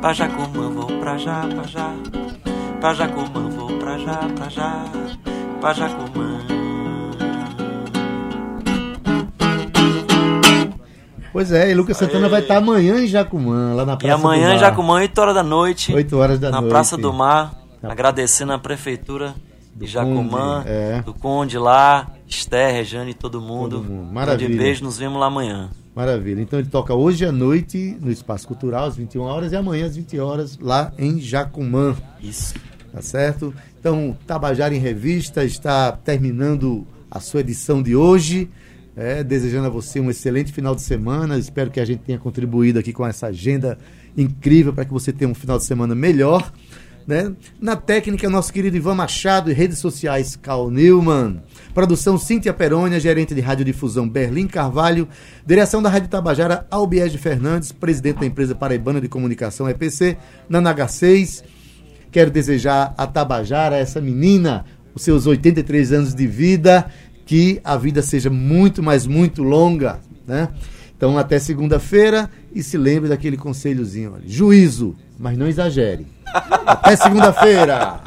Pra 0.00 0.12
Jacumã, 0.12 0.68
vou 0.70 0.86
pra 1.00 1.16
já, 1.16 1.40
pra 1.48 1.62
já. 1.64 1.90
Pra 2.80 2.94
Jacumã, 2.94 3.48
vou 3.48 3.78
pra 3.78 3.98
já, 3.98 4.18
pra 4.36 4.48
já. 4.48 4.84
Pra 5.60 5.72
Jacumã. 5.72 6.40
Pois 11.32 11.50
é, 11.50 11.70
e 11.70 11.74
Lucas 11.74 11.96
Santana 11.96 12.26
Aê. 12.26 12.30
vai 12.30 12.40
estar 12.42 12.58
amanhã 12.58 13.00
em 13.00 13.06
Jacumã, 13.08 13.74
lá 13.74 13.84
na 13.84 13.94
E 13.94 13.96
Praça 13.98 14.14
amanhã 14.14 14.42
do 14.46 14.50
em 14.50 14.54
Mar. 14.54 14.58
Jacumã, 14.60 14.94
8 14.94 15.18
horas 15.20 15.34
da 15.34 15.42
noite. 15.42 15.92
8 15.92 16.16
horas 16.16 16.38
da 16.38 16.50
na 16.50 16.60
noite. 16.60 16.70
Praça 16.70 16.96
do 16.96 17.12
Mar, 17.12 17.52
Na- 17.82 17.90
agradecendo 17.90 18.52
a 18.52 18.58
prefeitura 18.58 19.34
Do 19.74 19.86
Jacumã, 19.86 20.58
Conde, 20.58 20.68
é. 20.68 21.02
do 21.02 21.14
Conde 21.14 21.58
lá, 21.58 22.12
Esther, 22.28 22.72
Rejane 22.72 23.10
e 23.10 23.14
todo 23.14 23.40
mundo. 23.40 23.78
Todo 23.78 23.90
mundo. 23.90 24.12
Maravilha. 24.12 24.48
grande 24.48 24.62
beijo, 24.62 24.84
nos 24.84 24.98
vemos 24.98 25.18
lá 25.18 25.26
amanhã. 25.26 25.70
Maravilha. 25.94 26.40
Então 26.40 26.58
ele 26.58 26.68
toca 26.68 26.94
hoje 26.94 27.24
à 27.24 27.32
noite 27.32 27.96
no 28.00 28.10
Espaço 28.10 28.46
Cultural, 28.46 28.86
às 28.86 28.96
21 28.96 29.22
horas, 29.22 29.52
e 29.52 29.56
amanhã 29.56 29.86
às 29.86 29.96
20 29.96 30.18
horas, 30.18 30.58
lá 30.58 30.92
em 30.98 31.20
Jacumã. 31.20 31.96
Isso. 32.22 32.54
Tá 32.92 33.02
certo? 33.02 33.52
Então, 33.78 34.16
Tabajara 34.26 34.74
em 34.74 34.78
Revista 34.78 35.44
está 35.44 35.92
terminando 35.92 36.86
a 37.10 37.20
sua 37.20 37.40
edição 37.40 37.82
de 37.82 37.94
hoje. 37.94 38.48
É, 38.96 39.24
desejando 39.24 39.66
a 39.66 39.70
você 39.70 39.98
um 39.98 40.08
excelente 40.08 40.52
final 40.52 40.74
de 40.74 40.82
semana. 40.82 41.36
Espero 41.36 41.68
que 41.68 41.80
a 41.80 41.84
gente 41.84 42.00
tenha 42.00 42.18
contribuído 42.18 42.78
aqui 42.78 42.92
com 42.92 43.04
essa 43.04 43.26
agenda 43.26 43.76
incrível 44.16 44.72
para 44.72 44.84
que 44.84 44.92
você 44.92 45.12
tenha 45.12 45.28
um 45.28 45.34
final 45.34 45.58
de 45.58 45.64
semana 45.64 45.94
melhor. 45.96 46.52
Né? 47.06 47.32
Na 47.60 47.76
técnica, 47.76 48.30
nosso 48.30 48.52
querido 48.52 48.76
Ivan 48.76 48.94
Machado 48.94 49.50
e 49.50 49.54
redes 49.54 49.78
sociais, 49.78 50.36
Cal 50.36 50.70
Newman. 50.70 51.42
Produção 51.74 52.16
Cíntia 52.16 52.54
Perônia, 52.54 52.98
gerente 52.98 53.34
de 53.34 53.40
radiodifusão 53.42 54.08
Berlim 54.08 54.46
Carvalho. 54.46 55.06
Direção 55.44 55.82
da 55.82 55.90
Rádio 55.90 56.08
Tabajara, 56.08 56.66
Albiege 56.70 57.18
Fernandes, 57.18 57.72
presidente 57.72 58.20
da 58.20 58.26
empresa 58.26 58.54
Paraibana 58.54 59.00
de 59.00 59.08
Comunicação 59.08 59.68
EPC, 59.68 60.16
na 60.48 60.62
NH6. 60.62 61.44
Quero 62.10 62.30
desejar 62.30 62.94
a 62.96 63.06
Tabajara, 63.06 63.76
essa 63.76 64.00
menina, 64.00 64.64
os 64.94 65.02
seus 65.02 65.26
83 65.26 65.92
anos 65.92 66.14
de 66.14 66.26
vida, 66.26 66.86
que 67.26 67.60
a 67.64 67.76
vida 67.76 68.00
seja 68.02 68.30
muito, 68.30 68.82
mas 68.82 69.06
muito 69.06 69.42
longa, 69.42 70.00
né? 70.26 70.48
Então, 70.96 71.18
até 71.18 71.38
segunda-feira 71.38 72.30
e 72.54 72.62
se 72.62 72.78
lembre 72.78 73.08
daquele 73.08 73.36
conselhozinho, 73.36 74.12
olha, 74.14 74.22
juízo, 74.26 74.94
mas 75.18 75.36
não 75.36 75.46
exagere. 75.48 76.06
Até 76.34 76.96
segunda-feira! 76.96 78.00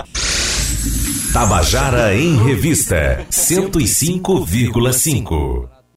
Tabajara 1.31 2.13
em 2.15 2.35
Revista 2.43 3.25
105,5. 3.31 5.76